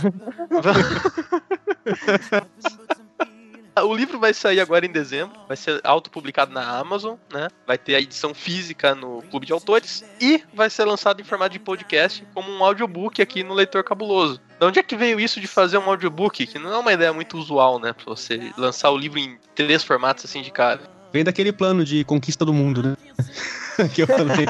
[3.83, 7.49] O livro vai sair agora em dezembro, vai ser autopublicado na Amazon, né?
[7.67, 11.51] Vai ter a edição física no Clube de Autores e vai ser lançado em formato
[11.51, 14.39] de podcast como um audiobook aqui no Leitor Cabuloso.
[14.57, 16.47] De onde é que veio isso de fazer um audiobook?
[16.47, 17.91] Que não é uma ideia muito usual, né?
[17.91, 20.79] Pra você lançar o livro em três formatos assim de cara.
[21.11, 22.97] Vem daquele plano de conquista do mundo, né?
[23.93, 24.45] que eu falei.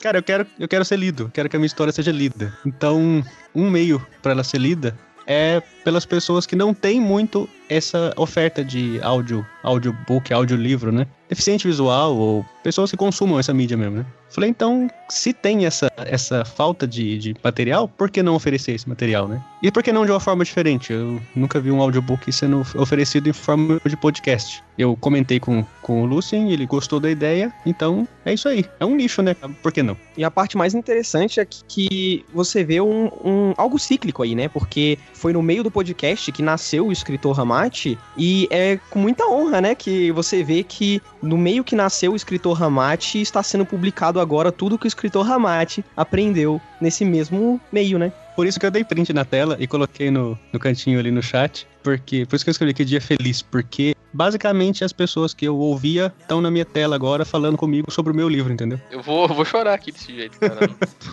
[0.00, 2.56] Cara, eu quero, eu quero ser lido, quero que a minha história seja lida.
[2.64, 8.12] Então, um meio para ela ser lida é pelas pessoas que não têm muito essa
[8.16, 11.06] oferta de áudio, audiobook, audiolivro, né?
[11.28, 14.06] Deficiente visual ou pessoas que consumam essa mídia mesmo, né?
[14.30, 18.88] Falei, então, se tem essa, essa falta de, de material, por que não oferecer esse
[18.88, 19.40] material, né?
[19.62, 20.92] E por que não de uma forma diferente?
[20.92, 24.62] Eu nunca vi um audiobook sendo oferecido em forma de podcast.
[24.76, 28.64] Eu comentei com, com o Lucien, ele gostou da ideia, então é isso aí.
[28.80, 29.34] É um nicho, né?
[29.62, 29.96] Por que não?
[30.16, 34.48] E a parte mais interessante é que você vê um, um algo cíclico aí, né?
[34.48, 39.26] Porque foi no meio do podcast que nasceu o escritor Ramate, e é com muita
[39.26, 39.74] honra, né?
[39.74, 44.52] Que você vê que no meio que nasceu o escritor Ramate está sendo publicado agora
[44.52, 48.12] tudo que o escritor Ramate aprendeu nesse mesmo meio, né?
[48.36, 51.22] Por isso que eu dei print na tela e coloquei no, no cantinho ali no
[51.22, 51.66] chat.
[51.84, 55.56] Porque, por isso que eu escrevi que dia feliz, porque basicamente as pessoas que eu
[55.56, 58.80] ouvia estão na minha tela agora falando comigo sobre o meu livro, entendeu?
[58.90, 60.70] Eu vou, eu vou chorar aqui desse jeito, cara.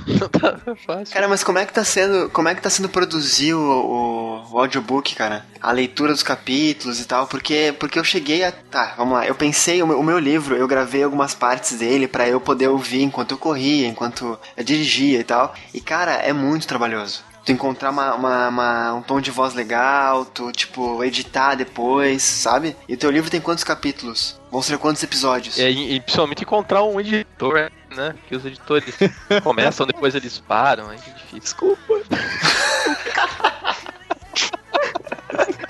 [0.08, 1.14] Não tá fácil.
[1.14, 4.54] Cara, mas como é que tá sendo, como é que tá sendo produzir o, o,
[4.54, 5.46] o, audiobook, cara?
[5.60, 9.28] A leitura dos capítulos e tal, porque porque eu cheguei a, tá, vamos lá.
[9.28, 12.70] Eu pensei o meu, o meu livro, eu gravei algumas partes dele para eu poder
[12.70, 15.54] ouvir enquanto eu corria, enquanto eu dirigia e tal.
[15.74, 20.26] E cara, é muito trabalhoso tu encontrar uma, uma, uma, um tom de voz legal,
[20.26, 22.76] tu, tipo, editar depois, sabe?
[22.88, 24.40] E o teu livro tem quantos capítulos?
[24.52, 25.60] Vão ser quantos episódios?
[25.60, 28.16] É, e, e principalmente encontrar um editor, né?
[28.28, 28.96] Que os editores
[29.44, 31.40] começam, depois eles param, é difícil.
[31.40, 31.82] Desculpa.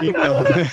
[0.02, 0.70] então, né?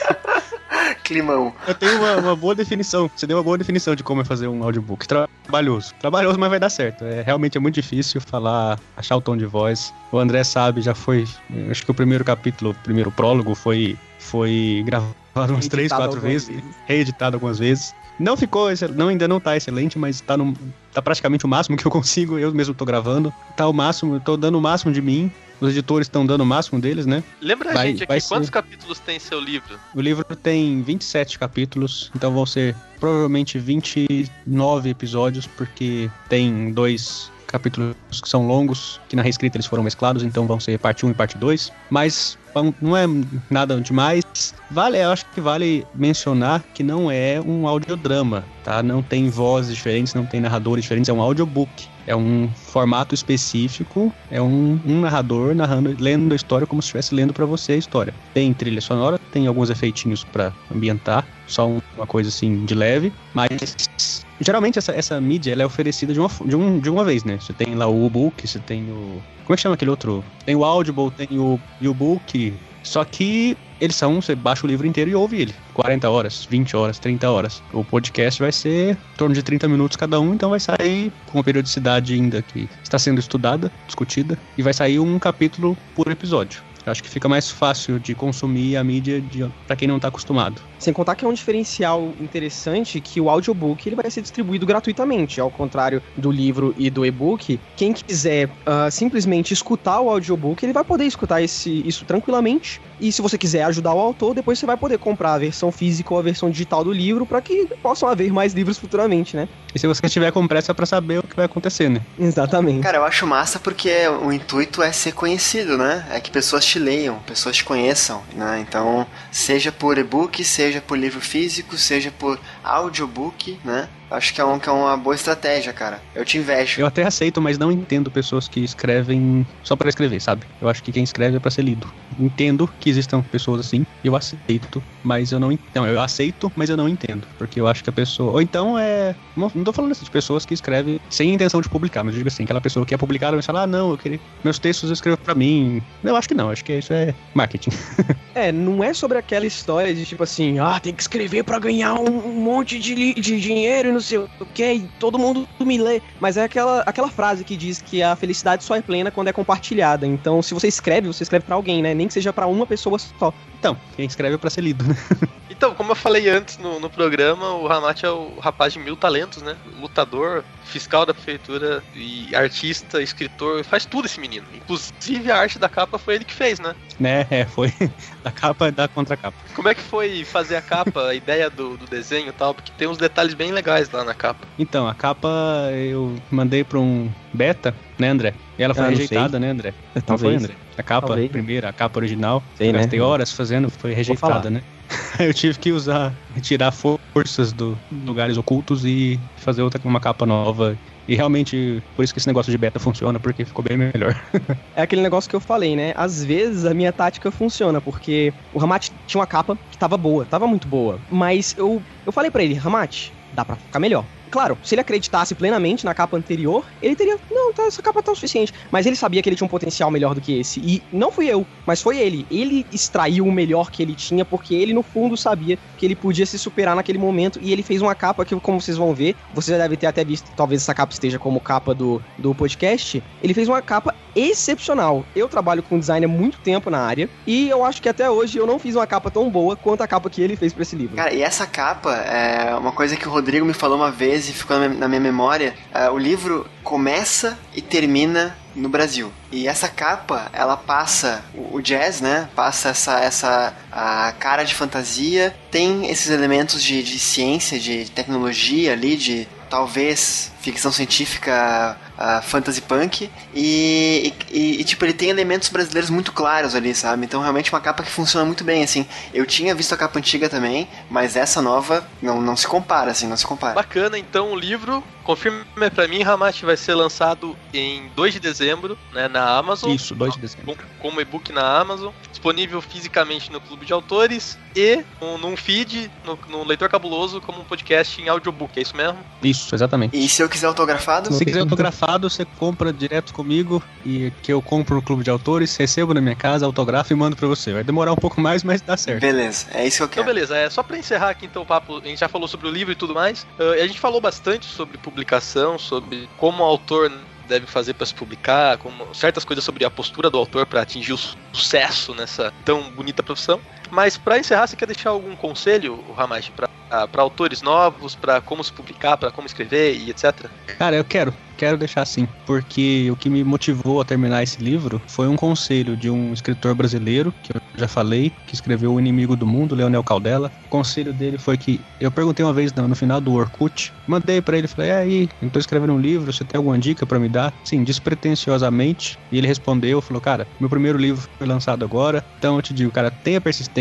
[1.09, 1.55] Climão.
[1.67, 3.11] Eu tenho uma, uma, boa definição.
[3.17, 5.09] Você deu uma boa definição de como é fazer um audiobook.
[5.09, 5.95] Trabalhoso.
[5.99, 7.03] Trabalhoso, mas vai dar certo.
[7.03, 9.93] É, realmente é muito difícil falar, achar o tom de voz.
[10.13, 11.27] O André sabe, já foi.
[11.71, 15.15] Acho que o primeiro capítulo, o primeiro prólogo foi, foi gravado
[15.55, 17.95] umas três, quatro vezes, vezes, reeditado algumas vezes.
[18.19, 20.55] Não ficou, não, ainda não tá excelente, mas tá, no,
[20.93, 23.33] tá praticamente o máximo que eu consigo, eu mesmo tô gravando.
[23.57, 25.31] Tá o máximo, tô dando o máximo de mim.
[25.61, 27.23] Os editores estão dando o máximo deles, né?
[27.41, 29.79] Lembra vai, a gente aqui, quantos capítulos tem seu livro?
[29.93, 37.97] O livro tem 27 capítulos, então vão ser provavelmente 29 episódios, porque tem dois capítulos
[38.23, 41.15] que são longos, que na reescrita eles foram mesclados, então vão ser parte 1 e
[41.15, 41.73] parte 2.
[41.91, 42.39] Mas
[42.81, 43.05] não é
[43.51, 44.55] nada demais.
[44.71, 48.83] Vale, eu acho que vale mencionar que não é um audiodrama, tá?
[48.83, 51.89] Não tem vozes diferentes, não tem narradores diferentes, é um audiobook.
[52.07, 57.15] É um formato específico, é um, um narrador narrando, lendo a história como se estivesse
[57.15, 58.15] lendo para você a história.
[58.33, 64.25] Tem trilha sonora, tem alguns efeitinhos para ambientar, só uma coisa assim de leve, mas
[64.41, 67.39] geralmente essa, essa mídia ela é oferecida de uma, de, um, de uma vez, né?
[67.41, 69.23] Você tem lá o e-book, você tem o.
[69.45, 70.25] Como é que chama aquele outro?
[70.45, 72.55] Tem o Audible, tem o e-book.
[72.83, 75.55] Só que eles são, você baixa o livro inteiro e ouve ele.
[75.75, 77.63] 40 horas, 20 horas, 30 horas.
[77.73, 81.39] O podcast vai ser em torno de 30 minutos cada um, então vai sair com
[81.39, 86.63] uma periodicidade ainda que está sendo estudada, discutida, e vai sair um capítulo por episódio.
[86.89, 89.23] Eu acho que fica mais fácil de consumir a mídia
[89.67, 90.63] para quem não está acostumado.
[90.79, 95.39] Sem contar que é um diferencial interessante que o audiobook ele vai ser distribuído gratuitamente,
[95.39, 97.61] ao contrário do livro e do e-book.
[97.77, 102.81] Quem quiser uh, simplesmente escutar o audiobook, ele vai poder escutar esse, isso tranquilamente.
[103.01, 106.15] E se você quiser ajudar o autor, depois você vai poder comprar a versão física
[106.15, 109.49] ou a versão digital do livro para que possam haver mais livros futuramente, né?
[109.75, 112.01] E se você estiver com pressa para saber o que vai acontecer, né?
[112.19, 112.83] Exatamente.
[112.83, 116.07] Cara, eu acho massa porque o intuito é ser conhecido, né?
[116.11, 118.61] É que pessoas te leiam, pessoas conheçam, né?
[118.61, 122.39] Então, seja por e-book, seja por livro físico, seja por
[122.69, 123.89] audiobook, né?
[124.11, 126.01] Acho que é, um, que é uma boa estratégia, cara.
[126.15, 126.81] Eu te invejo.
[126.81, 130.47] Eu até aceito, mas não entendo pessoas que escrevem só para escrever, sabe?
[130.63, 131.87] Eu acho que quem escreve é para ser lido.
[132.19, 136.77] Entendo que existam pessoas assim, eu aceito, mas eu não Não, eu aceito, mas eu
[136.77, 137.27] não entendo.
[137.37, 138.33] Porque eu acho que a pessoa.
[138.33, 139.15] Ou então é.
[139.37, 142.19] Não, não tô falando assim de pessoas que escrevem sem intenção de publicar, mas eu
[142.19, 144.19] digo assim, aquela pessoa que é publicada vai falar, ah, não, eu queria.
[144.43, 145.83] Meus textos eu escrevo pra mim.
[146.03, 147.71] Eu acho que não, acho que isso é marketing.
[148.35, 151.95] é, não é sobre aquela história de tipo assim, ah, tem que escrever para ganhar
[151.95, 155.79] um, um monte de, de dinheiro e não sei o que, e todo mundo me
[155.79, 156.01] lê.
[156.21, 159.33] Mas é aquela, aquela frase que diz que a felicidade só é plena quando é
[159.33, 160.07] compartilhada.
[160.07, 161.95] Então, se você escreve, você escreve para alguém, né?
[161.95, 163.33] Nem que seja para uma pessoa só.
[163.59, 164.95] Então, quem escreve é pra ser lido, né?
[165.51, 168.97] Então, como eu falei antes no, no programa, o Ramate é o rapaz de mil
[168.97, 169.57] talentos, né?
[169.81, 174.47] Lutador, fiscal da prefeitura e artista, escritor, faz tudo esse menino.
[174.55, 176.77] Inclusive a arte da capa foi ele que fez, né?
[177.01, 177.73] Né, é, foi
[178.23, 179.37] da capa e da contracapa.
[179.55, 182.55] Como é que foi fazer a capa, a ideia do, do desenho e tal?
[182.55, 184.47] Porque tem uns detalhes bem legais lá na capa.
[184.59, 185.29] Então, a capa
[185.73, 188.35] eu mandei pra um beta, né, André?
[188.59, 189.73] E ela foi ah, rejeitada, né, André?
[190.05, 190.07] Talvez.
[190.09, 190.55] Não foi, André?
[190.77, 191.31] A capa, Talvez.
[191.31, 192.43] primeira, a capa original.
[192.57, 192.81] Sei, né?
[192.81, 194.63] Gastei horas fazendo, foi rejeitada, né?
[195.21, 200.77] eu tive que usar, tirar forças dos lugares ocultos e fazer outra uma capa nova.
[201.07, 204.21] E realmente, por isso que esse negócio de beta funciona, porque ficou bem melhor.
[204.77, 205.95] é aquele negócio que eu falei, né?
[205.97, 210.27] Às vezes a minha tática funciona, porque o Ramat tinha uma capa que tava boa,
[210.27, 210.99] tava muito boa.
[211.11, 214.05] Mas eu, eu falei para ele, Ramat, dá pra ficar melhor.
[214.31, 217.19] Claro, se ele acreditasse plenamente na capa anterior, ele teria.
[217.31, 218.53] Não, tá, essa capa tá o suficiente.
[218.71, 220.61] Mas ele sabia que ele tinha um potencial melhor do que esse.
[220.61, 222.27] E não fui eu, mas foi ele.
[222.31, 226.27] Ele extraiu o melhor que ele tinha, porque ele, no fundo, sabia que ele podia
[226.27, 227.39] se superar naquele momento.
[227.43, 230.05] E ele fez uma capa que, como vocês vão ver, você já deve ter até
[230.05, 233.03] visto, talvez essa capa esteja como capa do, do podcast.
[233.23, 235.05] Ele fez uma capa excepcional.
[235.15, 237.09] Eu trabalho com design há muito tempo na área.
[237.27, 239.89] E eu acho que até hoje eu não fiz uma capa tão boa quanto a
[239.89, 240.97] capa que ele fez para esse livro.
[240.97, 244.33] Cara, e essa capa é uma coisa que o Rodrigo me falou uma vez e
[244.33, 245.55] ficou na minha memória.
[245.75, 249.13] Uh, o livro começa e termina no Brasil.
[249.31, 252.29] E essa capa, ela passa o jazz, né?
[252.35, 258.73] Passa essa, essa a cara de fantasia, tem esses elementos de, de ciência, de tecnologia
[258.73, 265.49] ali, de talvez ficção científica uh, fantasy punk e, e, e, tipo ele tem elementos
[265.49, 267.05] brasileiros muito claros ali sabe?
[267.05, 268.87] Então realmente uma capa que funciona muito bem assim.
[269.13, 273.07] Eu tinha visto a capa antiga também mas essa nova não, não se compara assim
[273.07, 273.55] não se compara.
[273.55, 278.77] Bacana então o livro confirma para mim Ramate vai ser lançado em 2 de dezembro
[278.93, 283.65] né na Amazon isso 2 de dezembro como e-book na Amazon disponível fisicamente no clube
[283.65, 288.63] de autores e num feed no, no leitor cabuloso como um podcast em audiobook é
[288.63, 291.13] isso mesmo isso exatamente e se eu quiser autografado?
[291.13, 295.57] Se quiser autografado, você compra direto comigo e que eu compro no clube de autores,
[295.57, 297.53] recebo na minha casa, autografo e mando pra você.
[297.53, 299.01] Vai demorar um pouco mais, mas dá certo.
[299.01, 300.03] Beleza, é isso que eu quero.
[300.03, 302.49] Então, beleza, é só pra encerrar aqui então o papo, a gente já falou sobre
[302.49, 303.27] o livro e tudo mais.
[303.39, 306.91] Uh, a gente falou bastante sobre publicação, sobre como o autor
[307.29, 310.95] deve fazer para se publicar, como certas coisas sobre a postura do autor para atingir
[310.95, 310.99] o
[311.33, 313.41] sucesso nessa tão bonita profissão.
[313.71, 318.53] Mas para encerrar, você quer deixar algum conselho, Ramash, para autores novos, para como se
[318.53, 320.31] publicar, para como escrever e etc?
[320.59, 324.83] Cara, eu quero quero deixar assim, porque o que me motivou a terminar esse livro
[324.89, 329.15] foi um conselho de um escritor brasileiro, que eu já falei, que escreveu O Inimigo
[329.15, 330.33] do Mundo, Leonel Caldela.
[330.45, 334.21] O conselho dele foi que eu perguntei uma vez no, no final do Orkut, mandei
[334.21, 336.99] para ele, falei: "E aí, eu tô escrevendo um livro, você tem alguma dica para
[336.99, 342.05] me dar?" Sim, despretensiosamente, e ele respondeu, falou: "Cara, meu primeiro livro foi lançado agora,
[342.19, 343.58] então eu te digo, cara, tenha persistência,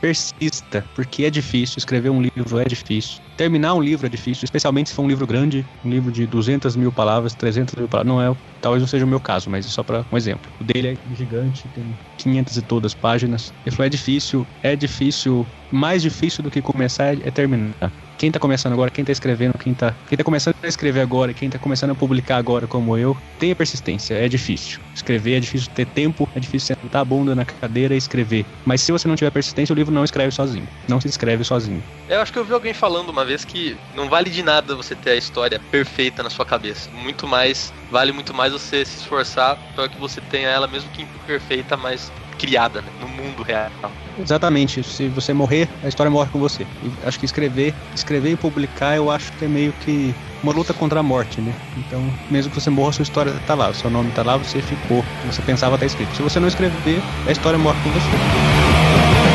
[0.00, 3.20] persista, porque é difícil escrever um livro é difícil.
[3.36, 6.74] Terminar um livro é difícil, especialmente se for um livro grande, um livro de 200
[6.76, 8.12] mil palavras, 300 mil palavras.
[8.12, 10.50] Não é, talvez não seja o meu caso, mas é só para um exemplo.
[10.60, 11.84] O dele é gigante, tem
[12.16, 13.52] 500 e todas páginas.
[13.64, 18.32] Ele falou: é difícil, é difícil, mais difícil do que começar é, é terminar quem
[18.32, 21.48] tá começando agora, quem tá escrevendo, quem tá, quem tá começando a escrever agora, quem
[21.48, 24.80] tá começando a publicar agora como eu, tenha persistência, é difícil.
[24.92, 28.44] Escrever é difícil ter tempo, é difícil sentar a bunda na cadeira e escrever.
[28.66, 30.66] Mas se você não tiver persistência, o livro não escreve sozinho.
[30.88, 31.82] Não se escreve sozinho.
[32.08, 34.96] Eu acho que eu vi alguém falando uma vez que não vale de nada você
[34.96, 36.90] ter a história perfeita na sua cabeça.
[36.92, 41.02] Muito mais, vale muito mais você se esforçar para que você tenha ela mesmo que
[41.02, 43.70] imperfeita, mas criada né, no mundo real.
[44.18, 44.82] Exatamente.
[44.82, 46.66] Se você morrer, a história morre com você.
[46.82, 50.72] E acho que escrever, escrever e publicar, eu acho que é meio que uma luta
[50.72, 51.52] contra a morte, né?
[51.76, 55.04] Então, mesmo que você morra, sua história tá lá, seu nome tá lá, você ficou,
[55.26, 56.14] você pensava estar escrito.
[56.16, 59.27] Se você não escrever, a história morre com você.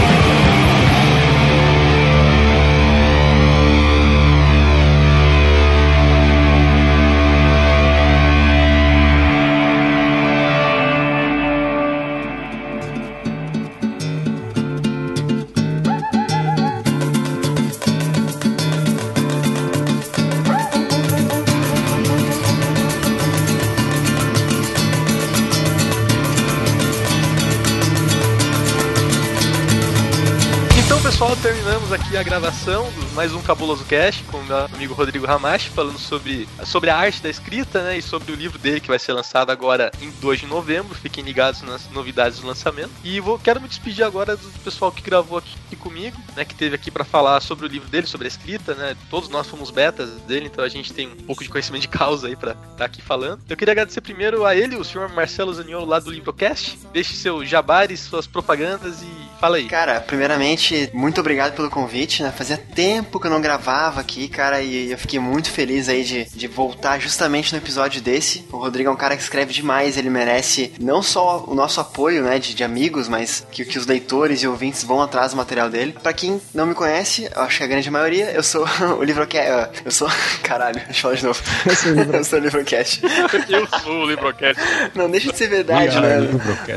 [32.33, 36.89] Gravação do mais um Cabuloso Cast com o meu amigo Rodrigo Ramache, falando sobre, sobre
[36.89, 37.99] a arte da escrita, né?
[37.99, 40.95] E sobre o livro dele que vai ser lançado agora em 2 de novembro.
[40.95, 42.89] Fiquem ligados nas novidades do lançamento.
[43.03, 46.43] E vou, quero me despedir agora do pessoal que gravou aqui comigo, né?
[46.43, 48.97] Que teve aqui para falar sobre o livro dele, sobre a escrita, né?
[49.11, 52.25] Todos nós fomos betas dele, então a gente tem um pouco de conhecimento de causa
[52.25, 53.41] aí para estar tá aqui falando.
[53.47, 56.79] Eu queria agradecer primeiro a ele, o senhor Marcelo Zaniolo, lá do Livrocast.
[56.91, 59.65] Deixe seu jabares, suas propagandas e fala aí.
[59.65, 62.31] Cara, primeiramente, muito obrigado pelo convite, né?
[62.31, 66.23] Fazia tempo que eu não gravava aqui, cara, e eu fiquei muito feliz aí de,
[66.33, 68.47] de voltar justamente no episódio desse.
[68.53, 72.23] O Rodrigo é um cara que escreve demais, ele merece não só o nosso apoio,
[72.23, 75.69] né, de, de amigos, mas que, que os leitores e ouvintes vão atrás do material
[75.69, 75.93] dele.
[76.01, 78.65] Para quem não me conhece, eu acho que a grande maioria, eu sou
[78.97, 79.81] o Livrocast.
[79.83, 80.09] Eu sou.
[80.41, 81.41] Caralho, deixa eu falar de novo.
[81.65, 82.15] Eu sou o, Livro...
[82.15, 83.01] eu sou o Livrocast.
[83.49, 84.61] eu sou o Livrocast.
[84.95, 86.19] Não, deixa de ser verdade, né?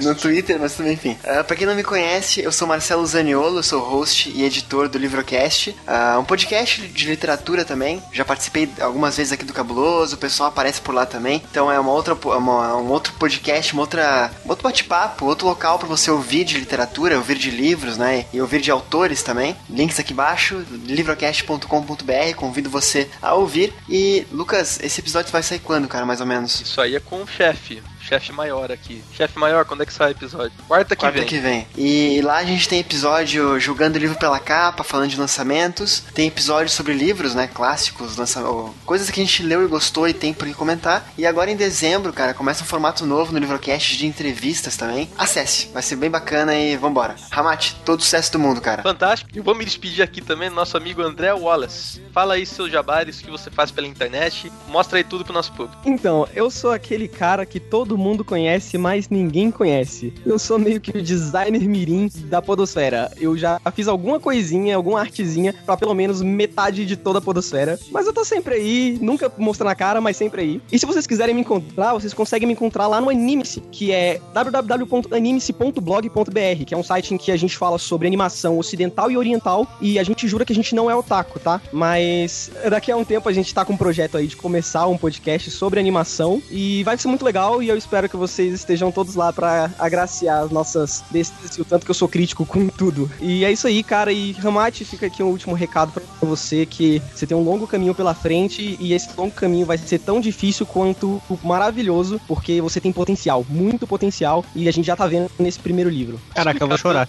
[0.02, 1.16] No Twitter, mas também, enfim.
[1.22, 4.96] Uh, pra quem não me conhece, eu sou Marcelo Zaniolo, sou host e editor do
[4.96, 8.02] Livrocast, uh, um podcast de literatura também.
[8.14, 11.42] Já participei algumas vezes aqui do Cabuloso, o pessoal aparece por lá também.
[11.50, 15.78] Então é uma outra, uma, um outro podcast, uma outra, um outro bate-papo, outro local
[15.78, 18.24] para você ouvir de literatura, ouvir de livros, né?
[18.32, 19.54] E ouvir de autores também.
[19.68, 22.34] Links aqui embaixo, livrocast.com.br.
[22.36, 23.74] Convido você a ouvir.
[23.86, 26.58] E Lucas, esse episódio vai sair quando, cara, mais ou menos?
[26.62, 29.02] Isso aí é com o chefe chefe maior aqui.
[29.12, 30.52] Chefe maior, quando é que sai o episódio?
[30.68, 31.28] Quarta que Quarta vem.
[31.28, 31.66] que vem.
[31.76, 36.02] E lá a gente tem episódio julgando o livro pela capa, falando de lançamentos.
[36.14, 37.48] Tem episódio sobre livros, né?
[37.52, 38.42] Clássicos, lança...
[38.84, 41.12] coisas que a gente leu e gostou e tem por que comentar.
[41.18, 45.10] E agora em dezembro, cara, começa um formato novo no Livrocast de entrevistas também.
[45.18, 47.16] Acesse, vai ser bem bacana e vambora.
[47.30, 48.82] Ramate, todo sucesso do mundo, cara.
[48.82, 49.30] Fantástico.
[49.34, 52.02] E vou me despedir aqui também do nosso amigo André Wallace.
[52.12, 54.52] Fala aí seus jabares que você faz pela internet.
[54.68, 55.80] Mostra aí tudo pro nosso público.
[55.84, 60.12] Então, eu sou aquele cara que todo todo mundo conhece, mas ninguém conhece.
[60.24, 63.10] Eu sou meio que o designer mirim da podosfera.
[63.18, 67.80] Eu já fiz alguma coisinha, alguma artezinha para pelo menos metade de toda a podosfera.
[67.90, 70.60] Mas eu tô sempre aí, nunca mostrando a cara, mas sempre aí.
[70.70, 74.20] E se vocês quiserem me encontrar, vocês conseguem me encontrar lá no Animice, que é
[74.34, 79.66] www.animice.blog.br, que é um site em que a gente fala sobre animação ocidental e oriental,
[79.80, 81.62] e a gente jura que a gente não é otaku, tá?
[81.72, 84.98] Mas daqui a um tempo a gente tá com um projeto aí de começar um
[84.98, 89.14] podcast sobre animação, e vai ser muito legal, e eu espero que vocês estejam todos
[89.14, 93.10] lá para agraciar as nossas bestas e o tanto que eu sou crítico com tudo.
[93.20, 94.12] E é isso aí, cara.
[94.12, 97.94] E Ramate, fica aqui um último recado para você que você tem um longo caminho
[97.94, 102.92] pela frente e esse longo caminho vai ser tão difícil quanto maravilhoso, porque você tem
[102.92, 106.20] potencial, muito potencial, e a gente já tá vendo nesse primeiro livro.
[106.34, 107.08] Caraca, eu vou chorar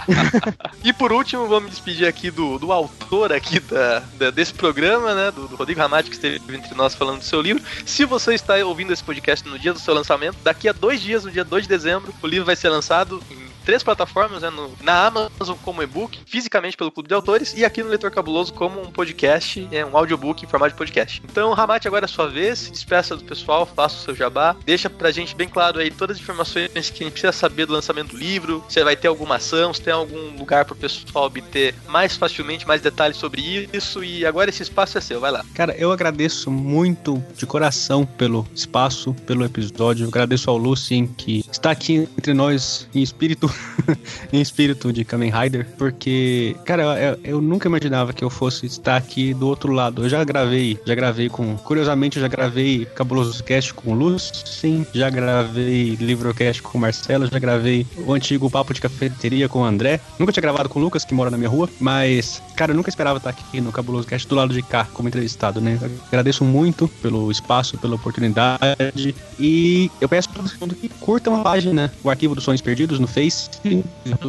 [0.84, 5.14] e por último, vamos me despedir aqui do, do autor aqui da, da desse programa,
[5.14, 5.30] né?
[5.30, 7.62] Do, do Rodrigo Ramate, que esteve entre nós falando do seu livro.
[7.84, 11.24] Se você está ouvindo esse podcast no dia do seu lançamento, daqui a dois dias,
[11.24, 14.72] no dia 2 de dezembro, o livro vai ser lançado em três plataformas, né, no,
[14.82, 18.82] na Amazon como e-book, fisicamente pelo Clube de Autores, e aqui no Leitor Cabuloso como
[18.82, 21.22] um podcast, é, um audiobook em formato de podcast.
[21.24, 24.90] Então, Ramate, agora é a sua vez, despeça do pessoal, faça o seu jabá, deixa
[24.90, 28.10] pra gente bem claro aí todas as informações que a gente precisa saber do lançamento
[28.10, 32.16] do livro, se vai ter alguma ação, se tem algum lugar pro pessoal obter mais
[32.16, 35.44] facilmente mais detalhes sobre isso, e agora esse espaço é seu, vai lá.
[35.54, 41.44] Cara, eu agradeço muito de coração pelo espaço, pelo episódio, eu agradeço ao Lucien que
[41.52, 43.48] está aqui entre nós em espírito
[44.32, 48.96] em espírito de Kamen Rider, porque, cara, eu, eu, nunca imaginava que eu fosse estar
[48.96, 50.04] aqui do outro lado.
[50.04, 51.56] Eu já gravei, já gravei com.
[51.56, 57.26] Curiosamente, eu já gravei Cabuloso Cast com o Lucien, já gravei Livrocast com o Marcelo,
[57.26, 60.00] já gravei o antigo Papo de Cafeteria com o André.
[60.18, 62.88] Nunca tinha gravado com o Lucas, que mora na minha rua, mas, cara, eu nunca
[62.88, 65.78] esperava estar aqui no Cabuloso Cast do lado de cá, como entrevistado, né?
[66.08, 71.42] Agradeço muito pelo espaço, pela oportunidade e eu peço para todo mundo que curta uma
[71.42, 73.39] página, o Arquivo dos Sonhos Perdidos no Face,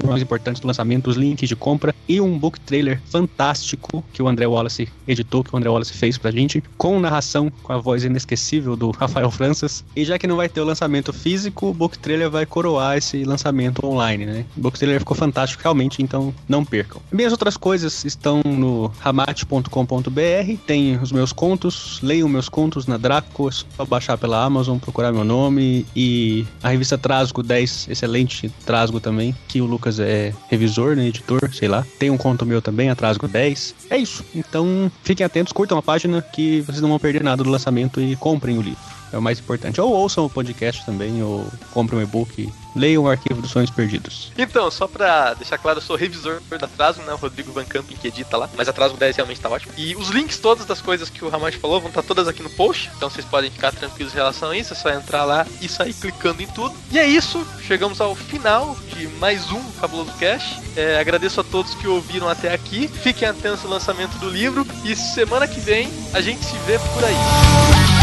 [0.05, 4.27] mais importantes do lançamento, os links de compra e um book trailer fantástico que o
[4.27, 8.03] André Wallace editou, que o André Wallace fez pra gente, com narração, com a voz
[8.03, 9.83] inesquecível do Rafael Franças.
[9.95, 13.23] E já que não vai ter o lançamento físico, o book trailer vai coroar esse
[13.23, 14.45] lançamento online, né?
[14.55, 17.01] O book trailer ficou fantástico realmente, então não percam.
[17.11, 23.49] Minhas outras coisas estão no ramate.com.br, tem os meus contos, leiam meus contos na Draco,
[23.49, 28.99] é só baixar pela Amazon, procurar meu nome e a revista Trasgo 10, excelente Trasgo
[29.01, 31.85] também, que o Lucas é revisor, né, editor, sei lá.
[31.99, 33.75] Tem um conto meu também, Atrasgo 10.
[33.89, 34.23] É isso.
[34.33, 38.15] Então, fiquem atentos, curtam a página que vocês não vão perder nada do lançamento e
[38.15, 39.00] comprem o livro.
[39.11, 39.79] É o mais importante.
[39.81, 44.31] Ou ouçam o podcast também, ou comprem um e-book leiam o arquivo dos sonhos perdidos.
[44.37, 47.13] Então, só pra deixar claro, eu sou revisor da Atraso, né?
[47.13, 48.49] O Rodrigo Van Camping que edita lá.
[48.55, 49.73] Mas Atraso 10 realmente tá ótimo.
[49.77, 52.41] E os links todas das coisas que o Ramage falou vão estar tá todas aqui
[52.41, 52.89] no post.
[52.95, 54.73] Então vocês podem ficar tranquilos em relação a isso.
[54.73, 56.73] É só entrar lá e sair clicando em tudo.
[56.91, 57.45] E é isso.
[57.61, 60.59] Chegamos ao final de mais um Cabuloso Cash.
[60.75, 62.87] É, agradeço a todos que ouviram até aqui.
[62.87, 64.65] Fiquem atentos ao lançamento do livro.
[64.85, 68.00] E semana que vem a gente se vê por aí.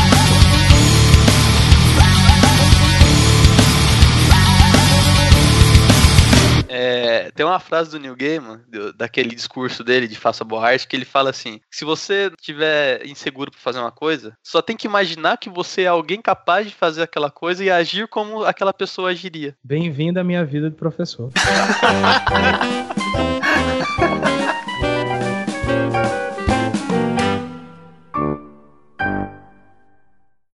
[6.68, 10.86] É, tem uma frase do Neil Gaiman, do, daquele discurso dele de Faça Boa Arte,
[10.86, 14.86] que ele fala assim: se você estiver inseguro para fazer uma coisa, só tem que
[14.86, 19.10] imaginar que você é alguém capaz de fazer aquela coisa e agir como aquela pessoa
[19.10, 19.56] agiria.
[19.64, 21.32] Bem-vindo à minha vida de professor.